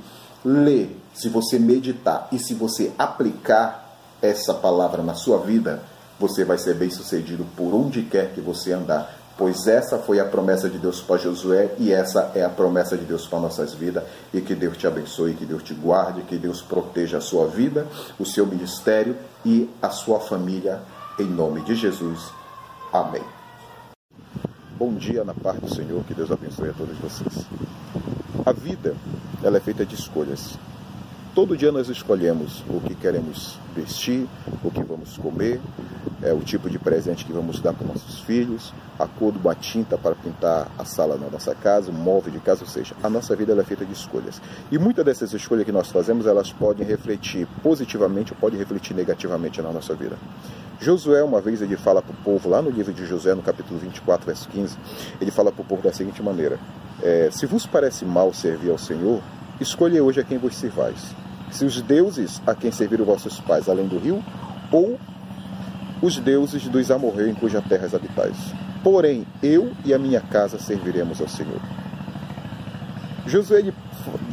ler, 0.43 0.97
se 1.13 1.29
você 1.29 1.59
meditar 1.59 2.27
e 2.31 2.39
se 2.39 2.53
você 2.53 2.91
aplicar 2.97 3.97
essa 4.21 4.53
palavra 4.53 5.03
na 5.03 5.15
sua 5.15 5.39
vida, 5.39 5.83
você 6.23 6.45
vai 6.45 6.57
ser 6.57 6.75
bem 6.75 6.89
sucedido 6.89 7.45
por 7.57 7.73
onde 7.73 8.01
quer 8.03 8.33
que 8.33 8.39
você 8.39 8.71
andar, 8.71 9.13
pois 9.37 9.67
essa 9.67 9.97
foi 9.97 10.21
a 10.21 10.25
promessa 10.25 10.69
de 10.69 10.77
Deus 10.77 11.01
para 11.01 11.17
Josué 11.17 11.75
e 11.77 11.91
essa 11.91 12.31
é 12.33 12.45
a 12.45 12.49
promessa 12.49 12.97
de 12.97 13.03
Deus 13.03 13.27
para 13.27 13.41
nossas 13.41 13.73
vidas. 13.73 14.05
E 14.33 14.39
que 14.39 14.55
Deus 14.55 14.77
te 14.77 14.87
abençoe, 14.87 15.33
que 15.33 15.45
Deus 15.45 15.61
te 15.61 15.73
guarde, 15.73 16.21
que 16.21 16.37
Deus 16.37 16.61
proteja 16.61 17.17
a 17.17 17.21
sua 17.21 17.45
vida, 17.47 17.85
o 18.17 18.25
seu 18.25 18.45
ministério 18.45 19.17
e 19.43 19.69
a 19.81 19.89
sua 19.89 20.21
família, 20.21 20.79
em 21.19 21.25
nome 21.25 21.59
de 21.63 21.75
Jesus. 21.75 22.31
Amém. 22.93 23.23
Bom 24.77 24.93
dia 24.93 25.25
na 25.25 25.33
paz 25.33 25.59
do 25.59 25.75
Senhor, 25.75 26.05
que 26.05 26.13
Deus 26.13 26.31
abençoe 26.31 26.69
a 26.69 26.73
todos 26.73 26.97
vocês. 26.99 27.45
A 28.45 28.53
vida, 28.53 28.95
ela 29.43 29.57
é 29.57 29.59
feita 29.59 29.85
de 29.85 29.95
escolhas. 29.95 30.57
Todo 31.35 31.57
dia 31.57 31.71
nós 31.71 31.89
escolhemos 31.89 32.63
o 32.69 32.79
que 32.79 32.93
queremos 32.93 33.57
vestir, 33.75 34.27
o 34.63 34.69
que 34.69 34.83
vamos 34.83 35.17
comer, 35.17 35.59
é, 36.21 36.31
o 36.31 36.41
tipo 36.41 36.69
de 36.69 36.77
presente 36.77 37.25
que 37.25 37.33
vamos 37.33 37.59
dar 37.59 37.73
para 37.73 37.87
nossos 37.87 38.19
filhos, 38.19 38.71
a 38.99 39.07
cor 39.07 39.31
de 39.31 39.39
uma 39.39 39.55
tinta 39.55 39.97
para 39.97 40.13
pintar 40.13 40.67
a 40.77 40.85
sala 40.85 41.17
na 41.17 41.31
nossa 41.31 41.55
casa, 41.55 41.89
o 41.89 41.93
móvel 41.93 42.31
de 42.31 42.39
casa, 42.39 42.61
ou 42.61 42.69
seja, 42.69 42.93
a 43.01 43.09
nossa 43.09 43.35
vida 43.35 43.59
é 43.59 43.63
feita 43.63 43.83
de 43.83 43.93
escolhas. 43.93 44.39
E 44.71 44.77
muitas 44.77 45.03
dessas 45.03 45.33
escolhas 45.33 45.65
que 45.65 45.71
nós 45.71 45.89
fazemos, 45.89 46.27
elas 46.27 46.53
podem 46.53 46.85
refletir 46.85 47.47
positivamente 47.63 48.31
ou 48.31 48.37
podem 48.39 48.59
refletir 48.59 48.93
negativamente 48.93 49.59
na 49.59 49.71
nossa 49.71 49.95
vida. 49.95 50.15
Josué, 50.79 51.23
uma 51.23 51.41
vez, 51.41 51.63
ele 51.63 51.75
fala 51.77 52.03
para 52.03 52.13
o 52.13 52.17
povo, 52.23 52.47
lá 52.47 52.61
no 52.61 52.69
livro 52.69 52.93
de 52.93 53.07
Josué, 53.07 53.33
no 53.33 53.41
capítulo 53.41 53.79
24, 53.79 54.23
verso 54.23 54.47
15, 54.49 54.77
ele 55.19 55.31
fala 55.31 55.51
para 55.51 55.63
o 55.63 55.65
povo 55.65 55.81
da 55.81 55.91
seguinte 55.91 56.21
maneira: 56.21 56.59
é, 57.01 57.29
Se 57.31 57.47
vos 57.47 57.65
parece 57.65 58.05
mal 58.05 58.31
servir 58.33 58.69
ao 58.69 58.77
Senhor, 58.77 59.19
escolhe 59.63 59.99
hoje 59.99 60.19
a 60.19 60.23
quem 60.23 60.37
vos 60.37 60.55
servais 60.55 61.13
se 61.53 61.65
os 61.65 61.79
deuses 61.81 62.41
a 62.47 62.55
quem 62.55 62.71
serviram 62.71 63.05
vossos 63.05 63.39
pais 63.39 63.69
além 63.69 63.87
do 63.87 63.99
rio, 63.99 64.23
ou 64.71 64.99
os 66.01 66.17
deuses 66.17 66.67
dos 66.67 66.89
amorreus 66.89 67.29
em 67.29 67.35
cuja 67.35 67.61
terras 67.61 67.93
habitais. 67.93 68.35
Porém, 68.83 69.25
eu 69.41 69.71
e 69.85 69.93
a 69.93 69.99
minha 69.99 70.19
casa 70.19 70.59
serviremos 70.59 71.21
ao 71.21 71.27
Senhor. 71.27 71.61
Josué 73.25 73.59
ele 73.59 73.73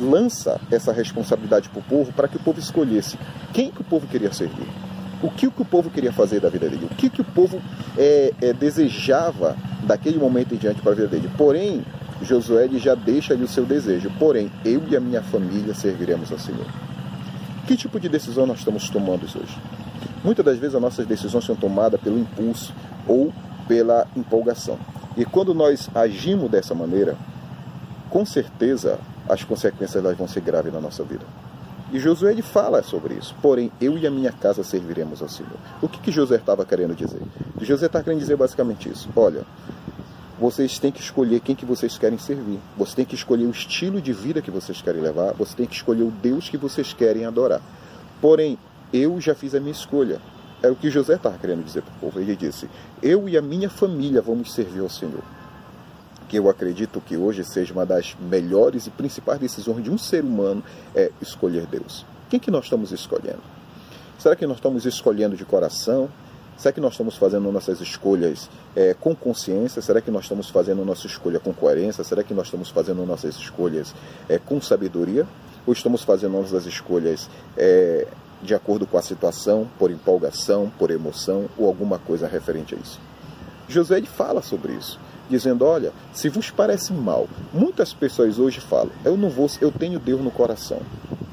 lança 0.01 0.61
essa 0.71 0.93
responsabilidade 0.93 1.69
para 1.69 1.79
o 1.79 1.83
povo 1.83 2.13
para 2.13 2.27
que 2.27 2.37
o 2.37 2.41
povo 2.41 2.59
escolhesse 2.59 3.17
quem 3.53 3.71
que 3.71 3.83
o 3.83 3.85
povo 3.85 4.09
queria 4.09 4.33
servir, 4.33 4.67
o 5.23 5.31
que, 5.31 5.49
que 5.49 5.63
o 5.63 5.65
povo 5.65 5.91
queria 5.91 6.13
fazer 6.13 6.41
da 6.41 6.49
vida 6.49 6.69
dele, 6.69 6.89
o 6.91 6.95
que, 6.95 7.09
que 7.09 7.21
o 7.21 7.25
povo 7.25 7.61
é, 7.97 8.33
é, 8.41 8.53
desejava 8.53 9.57
daquele 9.85 10.19
momento 10.19 10.55
em 10.55 10.59
diante 10.59 10.81
para 10.81 10.93
a 10.93 10.95
vida 10.95 11.09
dele. 11.09 11.31
Porém, 11.37 11.85
Josué 12.23 12.69
já 12.75 12.95
deixa 12.95 13.35
ali 13.35 13.45
o 13.45 13.49
seu 13.49 13.65
desejo. 13.65 14.11
Porém, 14.19 14.51
eu 14.65 14.83
e 14.89 14.97
a 14.97 15.01
minha 15.01 15.23
família 15.23 15.75
serviremos 15.75 16.31
ao 16.31 16.39
Senhor. 16.39 16.67
Que 17.67 17.77
tipo 17.77 17.99
de 18.01 18.09
decisão 18.09 18.47
nós 18.47 18.59
estamos 18.59 18.91
tomando 18.91 19.25
hoje? 19.25 19.59
Muitas 20.23 20.45
das 20.45 20.59
vezes 20.59 20.75
as 20.75 20.83
nossas 20.83 21.07
decisões 21.07 21.45
são 21.45 21.57
tomadas 21.57 22.01
pelo 22.01 22.19
impulso 22.19 22.75
ou 23.07 23.33
pela 23.67 24.07
empolgação. 24.17 24.79
E 25.17 25.25
quando 25.25 25.55
nós 25.55 25.89
agimos 25.95 26.51
dessa 26.51 26.75
maneira, 26.75 27.17
com 28.11 28.25
certeza 28.25 28.99
as 29.29 29.45
consequências 29.45 29.97
elas 29.97 30.17
vão 30.17 30.29
ser 30.29 30.41
graves 30.41 30.73
na 30.73 30.81
nossa 30.81 31.05
vida. 31.05 31.25
E 31.93 31.99
Josué 31.99 32.33
ele 32.33 32.43
fala 32.43 32.83
sobre 32.83 33.15
isso. 33.15 33.35
Porém, 33.43 33.73
eu 33.81 33.99
e 33.99 34.07
a 34.07 34.11
minha 34.11 34.31
casa 34.31 34.63
serviremos 34.63 35.23
ao 35.23 35.29
Senhor. 35.29 35.57
O 35.83 35.89
que, 35.89 35.99
que 35.99 36.13
Josué 36.13 36.37
estava 36.37 36.65
querendo 36.65 36.95
dizer? 36.95 37.21
Josué 37.61 37.87
está 37.87 38.03
querendo 38.03 38.21
dizer 38.21 38.37
basicamente 38.37 38.89
isso. 38.89 39.09
Olha, 39.17 39.43
vocês 40.41 40.79
têm 40.79 40.91
que 40.91 41.03
escolher 41.03 41.41
quem 41.41 41.55
que 41.55 41.67
vocês 41.67 41.99
querem 41.99 42.17
servir. 42.17 42.59
Você 42.75 42.97
tem 42.97 43.05
que 43.05 43.15
escolher 43.15 43.45
o 43.45 43.51
estilo 43.51 44.01
de 44.01 44.11
vida 44.11 44.41
que 44.41 44.51
vocês 44.51 44.81
querem 44.81 45.03
levar. 45.03 45.35
Você 45.35 45.55
tem 45.55 45.67
que 45.67 45.75
escolher 45.75 46.03
o 46.03 46.11
Deus 46.11 46.49
que 46.49 46.57
vocês 46.57 46.95
querem 46.95 47.27
adorar. 47.27 47.61
Porém, 48.23 48.59
eu 48.91 49.21
já 49.21 49.35
fiz 49.35 49.55
a 49.55 49.61
minha 49.61 49.73
escolha. 49.73 50.19
É 50.63 50.71
o 50.71 50.75
que 50.75 50.91
José 50.91 51.17
estava 51.17 51.37
querendo 51.37 51.63
dizer 51.63 51.83
para 51.83 51.93
o 51.93 51.99
povo. 51.99 52.21
Ele 52.21 52.35
disse: 52.35 52.71
Eu 53.03 53.29
e 53.29 53.37
a 53.37 53.43
minha 53.43 53.69
família 53.69 54.23
vamos 54.23 54.55
servir 54.55 54.81
ao 54.81 54.89
Senhor. 54.89 55.23
Que 56.27 56.39
eu 56.39 56.49
acredito 56.49 57.03
que 57.03 57.19
hoje 57.19 57.45
seja 57.45 57.75
uma 57.75 57.85
das 57.85 58.17
melhores 58.19 58.87
e 58.87 58.91
principais 58.91 59.39
decisões 59.39 59.85
de 59.85 59.91
um 59.91 59.99
ser 59.99 60.25
humano 60.25 60.65
é 60.95 61.11
escolher 61.21 61.67
Deus. 61.67 62.07
Quem 62.31 62.41
que 62.41 62.51
nós 62.51 62.65
estamos 62.65 62.93
escolhendo? 62.93 63.43
Será 64.19 64.35
que 64.35 64.47
nós 64.47 64.57
estamos 64.57 64.87
escolhendo 64.87 65.37
de 65.37 65.45
coração? 65.45 66.09
Será 66.61 66.75
que 66.75 66.81
nós 66.81 66.93
estamos 66.93 67.17
fazendo 67.17 67.51
nossas 67.51 67.81
escolhas 67.81 68.51
é, 68.77 68.93
com 68.93 69.17
consciência? 69.17 69.81
Será 69.81 69.99
que 70.03 70.11
nós 70.11 70.25
estamos 70.25 70.51
fazendo 70.51 70.85
nossa 70.85 71.07
escolha 71.07 71.41
com 71.41 71.55
coerência? 71.55 72.05
Será 72.05 72.23
que 72.23 72.35
nós 72.35 72.49
estamos 72.49 72.69
fazendo 72.69 73.07
nossas 73.07 73.37
escolhas 73.37 73.95
é, 74.29 74.39
com 74.39 74.61
sabedoria? 74.61 75.27
Ou 75.67 75.73
estamos 75.73 76.03
fazendo 76.03 76.33
nossas 76.33 76.67
escolhas 76.67 77.31
é, 77.57 78.07
de 78.43 78.55
acordo 78.55 78.87
com 78.87 78.99
a 78.99 79.03
situação, 79.03 79.67
por 79.79 79.91
empolgação, 79.91 80.71
por 80.79 80.91
emoção 80.91 81.47
ou 81.57 81.67
alguma 81.67 81.99
coisa 81.99 82.29
referente 82.29 82.75
a 82.75 82.79
isso? 82.79 83.01
José 83.67 84.03
fala 84.03 84.43
sobre 84.43 84.75
isso, 84.75 85.01
dizendo: 85.31 85.65
Olha, 85.65 85.95
se 86.13 86.29
vos 86.29 86.51
parece 86.51 86.93
mal, 86.93 87.27
muitas 87.55 87.95
pessoas 87.95 88.39
hoje 88.39 88.61
falam: 88.61 88.91
Eu 89.03 89.17
não 89.17 89.31
vou, 89.31 89.49
eu 89.63 89.73
tenho 89.73 89.99
Deus 89.99 90.21
no 90.21 90.31
coração. 90.31 90.83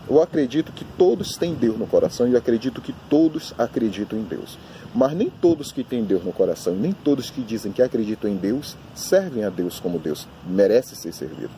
Eu 0.09 0.21
acredito 0.21 0.71
que 0.71 0.85
todos 0.85 1.35
têm 1.35 1.53
Deus 1.53 1.77
no 1.77 1.85
coração 1.85 2.29
e 2.29 2.31
eu 2.31 2.37
acredito 2.37 2.79
que 2.79 2.95
todos 3.09 3.53
acreditam 3.57 4.17
em 4.17 4.23
Deus. 4.23 4.57
Mas 4.95 5.13
nem 5.13 5.29
todos 5.29 5.71
que 5.71 5.83
têm 5.83 6.03
Deus 6.03 6.23
no 6.23 6.31
coração, 6.31 6.75
nem 6.75 6.91
todos 6.91 7.29
que 7.29 7.41
dizem 7.41 7.71
que 7.71 7.81
acreditam 7.81 8.29
em 8.29 8.35
Deus, 8.35 8.75
servem 8.95 9.43
a 9.43 9.49
Deus 9.49 9.79
como 9.79 9.99
Deus 9.99 10.27
merece 10.47 10.95
ser 10.95 11.13
servido. 11.13 11.51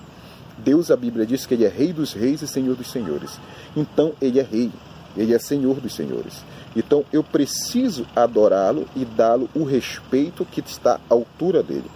Deus, 0.57 0.91
a 0.91 0.97
Bíblia 0.97 1.25
diz 1.25 1.45
que 1.45 1.53
Ele 1.53 1.65
é 1.65 1.69
Rei 1.69 1.93
dos 1.93 2.13
Reis 2.13 2.41
e 2.41 2.47
Senhor 2.47 2.75
dos 2.75 2.91
Senhores. 2.91 3.39
Então, 3.75 4.13
Ele 4.21 4.39
é 4.39 4.43
Rei, 4.43 4.71
Ele 5.15 5.33
é 5.33 5.39
Senhor 5.39 5.79
dos 5.79 5.95
Senhores. 5.95 6.43
Então, 6.75 7.05
eu 7.13 7.23
preciso 7.23 8.05
adorá-lo 8.15 8.85
e 8.95 9.05
dá-lo 9.05 9.49
o 9.55 9.63
respeito 9.63 10.45
que 10.45 10.59
está 10.59 10.95
à 11.09 11.13
altura 11.13 11.63
dele. 11.63 11.89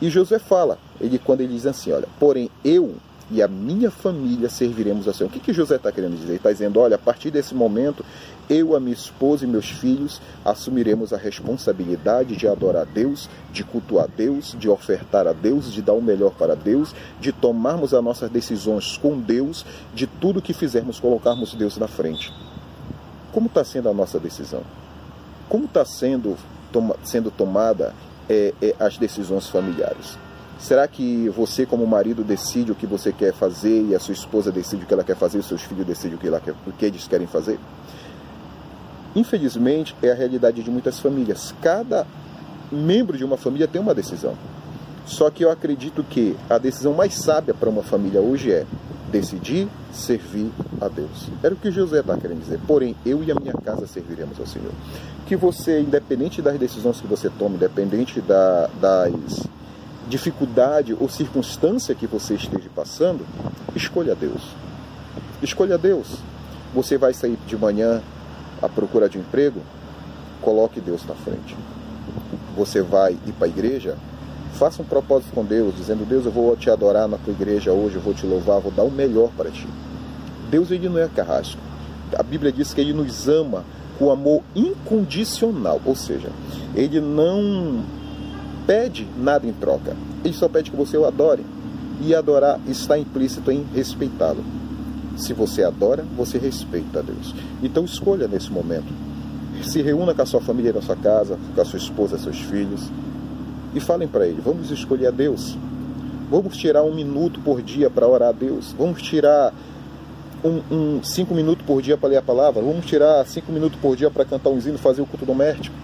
E 0.00 0.10
José 0.10 0.38
fala, 0.40 0.78
ele 1.00 1.16
quando 1.18 1.42
ele 1.42 1.54
diz 1.54 1.64
assim, 1.64 1.92
olha, 1.92 2.08
porém 2.18 2.50
eu 2.64 2.96
e 3.32 3.42
a 3.42 3.48
minha 3.48 3.90
família 3.90 4.50
serviremos 4.50 5.08
ao 5.08 5.14
Senhor. 5.14 5.30
O 5.30 5.32
que, 5.32 5.40
que 5.40 5.54
José 5.54 5.76
está 5.76 5.90
querendo 5.90 6.16
dizer? 6.16 6.28
Ele 6.28 6.36
está 6.36 6.52
dizendo, 6.52 6.78
olha, 6.78 6.96
a 6.96 6.98
partir 6.98 7.30
desse 7.30 7.54
momento, 7.54 8.04
eu, 8.48 8.76
a 8.76 8.80
minha 8.80 8.92
esposa 8.92 9.44
e 9.44 9.48
meus 9.48 9.70
filhos 9.70 10.20
assumiremos 10.44 11.14
a 11.14 11.16
responsabilidade 11.16 12.36
de 12.36 12.46
adorar 12.46 12.82
a 12.82 12.84
Deus, 12.84 13.30
de 13.50 13.64
cultuar 13.64 14.04
a 14.04 14.08
Deus, 14.08 14.54
de 14.58 14.68
ofertar 14.68 15.26
a 15.26 15.32
Deus, 15.32 15.72
de 15.72 15.80
dar 15.80 15.94
o 15.94 16.02
melhor 16.02 16.32
para 16.32 16.54
Deus, 16.54 16.94
de 17.18 17.32
tomarmos 17.32 17.94
as 17.94 18.04
nossas 18.04 18.30
decisões 18.30 18.98
com 18.98 19.18
Deus, 19.18 19.64
de 19.94 20.06
tudo 20.06 20.42
que 20.42 20.52
fizermos 20.52 21.00
colocarmos 21.00 21.54
Deus 21.54 21.78
na 21.78 21.88
frente. 21.88 22.30
Como 23.32 23.46
está 23.46 23.64
sendo 23.64 23.88
a 23.88 23.94
nossa 23.94 24.20
decisão? 24.20 24.62
Como 25.48 25.64
está 25.64 25.86
sendo, 25.86 26.36
toma, 26.70 26.96
sendo 27.02 27.30
tomada 27.30 27.94
é, 28.28 28.52
é, 28.60 28.74
as 28.78 28.98
decisões 28.98 29.48
familiares? 29.48 30.18
Será 30.62 30.86
que 30.86 31.28
você, 31.30 31.66
como 31.66 31.84
marido, 31.84 32.22
decide 32.22 32.70
o 32.70 32.74
que 32.76 32.86
você 32.86 33.12
quer 33.12 33.32
fazer 33.32 33.84
e 33.88 33.96
a 33.96 33.98
sua 33.98 34.12
esposa 34.12 34.52
decide 34.52 34.84
o 34.84 34.86
que 34.86 34.94
ela 34.94 35.02
quer 35.02 35.16
fazer 35.16 35.38
os 35.38 35.46
seus 35.46 35.62
filhos 35.62 35.84
decidem 35.84 36.14
o 36.14 36.18
que, 36.20 36.28
ela 36.28 36.38
quer, 36.38 36.54
o 36.64 36.70
que 36.70 36.86
eles 36.86 37.08
querem 37.08 37.26
fazer? 37.26 37.58
Infelizmente, 39.16 39.96
é 40.00 40.12
a 40.12 40.14
realidade 40.14 40.62
de 40.62 40.70
muitas 40.70 41.00
famílias. 41.00 41.52
Cada 41.60 42.06
membro 42.70 43.18
de 43.18 43.24
uma 43.24 43.36
família 43.36 43.66
tem 43.66 43.82
uma 43.82 43.92
decisão. 43.92 44.36
Só 45.04 45.30
que 45.30 45.44
eu 45.44 45.50
acredito 45.50 46.04
que 46.04 46.36
a 46.48 46.58
decisão 46.58 46.94
mais 46.94 47.14
sábia 47.14 47.52
para 47.52 47.68
uma 47.68 47.82
família 47.82 48.20
hoje 48.20 48.52
é 48.52 48.64
decidir 49.10 49.66
servir 49.92 50.48
a 50.80 50.86
Deus. 50.86 51.28
Era 51.42 51.54
o 51.54 51.56
que 51.56 51.72
José 51.72 51.98
está 51.98 52.16
querendo 52.16 52.40
dizer. 52.40 52.60
Porém, 52.68 52.94
eu 53.04 53.20
e 53.24 53.32
a 53.32 53.34
minha 53.34 53.52
casa 53.54 53.88
serviremos 53.88 54.38
ao 54.38 54.46
Senhor. 54.46 54.70
Que 55.26 55.34
você, 55.34 55.80
independente 55.80 56.40
das 56.40 56.56
decisões 56.56 57.00
que 57.00 57.06
você 57.08 57.28
tome, 57.28 57.56
independente 57.56 58.20
da, 58.20 58.70
das 58.80 59.12
dificuldade 60.12 60.94
ou 61.00 61.08
circunstância 61.08 61.94
que 61.94 62.06
você 62.06 62.34
esteja 62.34 62.68
passando, 62.76 63.26
escolha 63.74 64.14
Deus. 64.14 64.42
Escolha 65.42 65.78
Deus. 65.78 66.18
Você 66.74 66.98
vai 66.98 67.14
sair 67.14 67.38
de 67.46 67.56
manhã 67.56 68.02
à 68.60 68.68
procura 68.68 69.08
de 69.08 69.18
emprego? 69.18 69.60
Coloque 70.42 70.82
Deus 70.82 71.02
na 71.06 71.14
frente. 71.14 71.56
Você 72.54 72.82
vai 72.82 73.12
ir 73.26 73.32
para 73.32 73.46
a 73.46 73.48
igreja? 73.48 73.96
Faça 74.52 74.82
um 74.82 74.84
propósito 74.84 75.32
com 75.32 75.46
Deus, 75.46 75.74
dizendo: 75.74 76.04
Deus, 76.06 76.26
eu 76.26 76.30
vou 76.30 76.54
te 76.56 76.68
adorar 76.68 77.08
na 77.08 77.16
tua 77.16 77.32
igreja 77.32 77.72
hoje, 77.72 77.94
eu 77.94 78.02
vou 78.02 78.12
te 78.12 78.26
louvar, 78.26 78.60
vou 78.60 78.70
dar 78.70 78.82
o 78.82 78.90
melhor 78.90 79.30
para 79.34 79.50
ti. 79.50 79.66
Deus 80.50 80.70
ele 80.70 80.90
não 80.90 80.98
é 80.98 81.08
carrasco. 81.08 81.60
A 82.18 82.22
Bíblia 82.22 82.52
diz 82.52 82.74
que 82.74 82.82
ele 82.82 82.92
nos 82.92 83.28
ama 83.28 83.64
com 83.98 84.10
amor 84.10 84.42
incondicional, 84.54 85.80
ou 85.86 85.96
seja, 85.96 86.28
ele 86.74 87.00
não 87.00 87.82
pede 88.66 89.06
nada 89.16 89.46
em 89.46 89.52
troca. 89.52 89.96
Ele 90.24 90.34
só 90.34 90.48
pede 90.48 90.70
que 90.70 90.76
você 90.76 90.96
o 90.96 91.06
adore. 91.06 91.44
E 92.00 92.14
adorar 92.14 92.58
está 92.66 92.98
implícito 92.98 93.50
em 93.52 93.64
respeitá-lo. 93.74 94.42
Se 95.16 95.32
você 95.32 95.62
adora, 95.62 96.04
você 96.16 96.38
respeita 96.38 96.98
a 96.98 97.02
Deus. 97.02 97.34
Então 97.62 97.84
escolha 97.84 98.26
nesse 98.26 98.50
momento. 98.50 98.92
Se 99.62 99.80
reúna 99.82 100.14
com 100.14 100.22
a 100.22 100.26
sua 100.26 100.40
família 100.40 100.72
na 100.72 100.82
sua 100.82 100.96
casa, 100.96 101.38
com 101.54 101.60
a 101.60 101.64
sua 101.64 101.78
esposa, 101.78 102.18
seus 102.18 102.40
filhos, 102.40 102.90
e 103.74 103.78
falem 103.78 104.08
para 104.08 104.26
ele: 104.26 104.40
vamos 104.40 104.70
escolher 104.70 105.08
a 105.08 105.10
Deus. 105.10 105.56
Vamos 106.30 106.56
tirar 106.56 106.82
um 106.82 106.94
minuto 106.94 107.40
por 107.40 107.60
dia 107.62 107.90
para 107.90 108.08
orar 108.08 108.30
a 108.30 108.32
Deus. 108.32 108.74
Vamos 108.76 109.02
tirar 109.02 109.52
um, 110.42 110.62
um, 110.74 111.04
cinco 111.04 111.34
minutos 111.34 111.64
por 111.64 111.82
dia 111.82 111.96
para 111.96 112.08
ler 112.08 112.16
a 112.16 112.22
palavra. 112.22 112.62
Vamos 112.62 112.86
tirar 112.86 113.24
cinco 113.26 113.52
minutos 113.52 113.78
por 113.80 113.94
dia 113.94 114.10
para 114.10 114.24
cantar 114.24 114.50
um 114.50 114.58
hino, 114.58 114.78
fazer 114.78 115.02
o 115.02 115.06
culto 115.06 115.26
doméstico. 115.26 115.76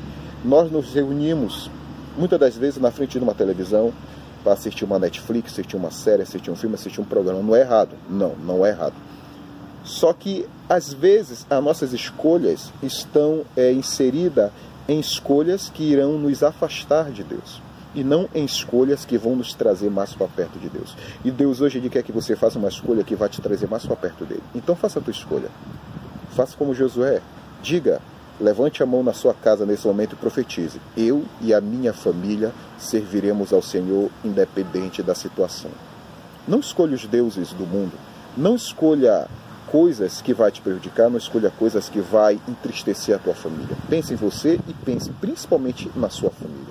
Nós 0.45 0.71
nos 0.73 0.93
reunimos 0.95 1.71
muitas 2.19 2.39
das 2.39 2.57
vezes 2.57 2.81
na 2.81 2.91
frente 2.91 3.19
de 3.19 3.25
uma 3.25 3.35
televisão 3.35 3.93
para 4.43 4.53
assistir 4.53 4.85
uma 4.85 4.99
Netflix, 4.99 5.53
assistir 5.53 5.77
uma 5.77 5.91
série, 5.91 6.23
assistir 6.23 6.51
um 6.51 6.57
filme, 6.57 6.75
assistir 6.75 7.01
um 7.01 7.05
programa. 7.05 7.43
Não 7.43 7.55
é 7.55 7.61
errado. 7.61 7.91
Não, 8.09 8.35
não 8.37 8.67
é 8.67 8.71
errado. 8.71 8.95
Só 9.85 10.13
que 10.13 10.47
às 10.69 10.93
vezes 10.93 11.47
as 11.49 11.65
nossas 11.65 11.93
escolhas 11.93 12.73
estão 12.83 13.43
é, 13.57 13.73
inseridas 13.73 14.51
em 14.89 15.01
escolhas 15.01 15.71
que 15.73 15.83
irão 15.83 16.19
nos 16.19 16.43
afastar 16.43 17.11
de 17.11 17.23
Deus 17.23 17.61
e 17.95 18.05
não 18.05 18.29
em 18.35 18.45
escolhas 18.45 19.05
que 19.05 19.17
vão 19.17 19.35
nos 19.35 19.55
trazer 19.55 19.91
mais 19.91 20.13
para 20.13 20.29
perto 20.29 20.59
de 20.59 20.69
Deus. 20.69 20.97
E 21.25 21.31
Deus 21.31 21.61
hoje 21.61 21.81
quer 21.89 22.03
que 22.03 22.13
você 22.13 22.37
faça 22.37 22.59
uma 22.59 22.69
escolha 22.69 23.03
que 23.03 23.15
vai 23.15 23.29
te 23.29 23.41
trazer 23.41 23.67
mais 23.69 23.85
para 23.87 23.97
perto 23.97 24.25
dele. 24.25 24.43
Então 24.55 24.77
faça 24.77 24.99
a 24.99 25.03
tua 25.03 25.11
escolha. 25.11 25.49
Faça 26.31 26.57
como 26.57 26.75
Josué. 26.75 27.21
Diga, 27.63 28.01
levante 28.41 28.83
a 28.83 28.87
mão 28.87 29.03
na 29.03 29.13
sua 29.13 29.35
casa 29.35 29.67
nesse 29.67 29.87
momento 29.87 30.15
e 30.15 30.17
profetize: 30.17 30.81
Eu 30.97 31.25
e 31.41 31.53
a 31.53 31.61
minha 31.61 31.93
família 31.93 32.53
serviremos 32.79 33.53
ao 33.53 33.63
Senhor 33.63 34.11
independente 34.25 35.03
da 35.03 35.15
situação. 35.15 35.71
Não 36.47 36.61
escolha 36.61 36.95
os 36.95 37.07
deuses 37.07 37.53
do 37.53 37.67
mundo. 37.67 37.93
Não 38.37 38.55
escolha 38.55 39.29
coisas 39.71 40.21
que 40.21 40.35
vai 40.35 40.51
te 40.51 40.61
prejudicar, 40.61 41.11
não 41.11 41.19
escolha 41.19 41.51
coisas 41.51 41.89
que 41.89 42.01
vai 42.01 42.41
entristecer 42.49 43.15
a 43.15 43.19
tua 43.19 43.35
família. 43.35 43.77
Pense 43.89 44.13
em 44.13 44.17
você 44.17 44.59
e 44.69 44.73
pense 44.73 45.11
principalmente 45.21 45.91
na 45.95 46.09
sua 46.09 46.31
família 46.31 46.69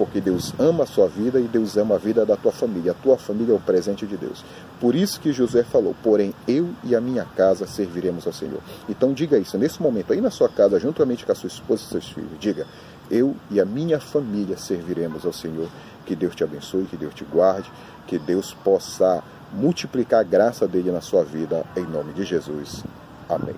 porque 0.00 0.18
Deus 0.18 0.54
ama 0.58 0.84
a 0.84 0.86
sua 0.86 1.08
vida 1.08 1.38
e 1.38 1.46
Deus 1.46 1.76
ama 1.76 1.96
a 1.96 1.98
vida 1.98 2.24
da 2.24 2.34
tua 2.34 2.50
família. 2.50 2.92
A 2.92 2.94
tua 2.94 3.18
família 3.18 3.52
é 3.52 3.54
o 3.54 3.60
presente 3.60 4.06
de 4.06 4.16
Deus. 4.16 4.42
Por 4.80 4.94
isso 4.94 5.20
que 5.20 5.30
Josué 5.30 5.62
falou: 5.62 5.94
Porém, 6.02 6.32
eu 6.48 6.70
e 6.82 6.96
a 6.96 7.02
minha 7.02 7.26
casa 7.26 7.66
serviremos 7.66 8.26
ao 8.26 8.32
Senhor. 8.32 8.60
Então, 8.88 9.12
diga 9.12 9.36
isso 9.36 9.58
nesse 9.58 9.82
momento, 9.82 10.10
aí 10.10 10.22
na 10.22 10.30
sua 10.30 10.48
casa, 10.48 10.80
juntamente 10.80 11.26
com 11.26 11.32
a 11.32 11.34
sua 11.34 11.48
esposa 11.48 11.82
e 11.82 11.86
seus 11.90 12.08
filhos. 12.08 12.30
Diga: 12.40 12.66
Eu 13.10 13.36
e 13.50 13.60
a 13.60 13.66
minha 13.66 14.00
família 14.00 14.56
serviremos 14.56 15.26
ao 15.26 15.34
Senhor. 15.34 15.68
Que 16.06 16.16
Deus 16.16 16.34
te 16.34 16.42
abençoe, 16.42 16.86
que 16.86 16.96
Deus 16.96 17.12
te 17.12 17.24
guarde, 17.24 17.70
que 18.06 18.18
Deus 18.18 18.56
possa 18.64 19.22
multiplicar 19.52 20.20
a 20.20 20.24
graça 20.24 20.66
dele 20.66 20.90
na 20.90 21.00
sua 21.00 21.24
vida, 21.24 21.64
em 21.76 21.84
nome 21.84 22.12
de 22.12 22.24
Jesus. 22.24 22.84
Amém. 23.28 23.54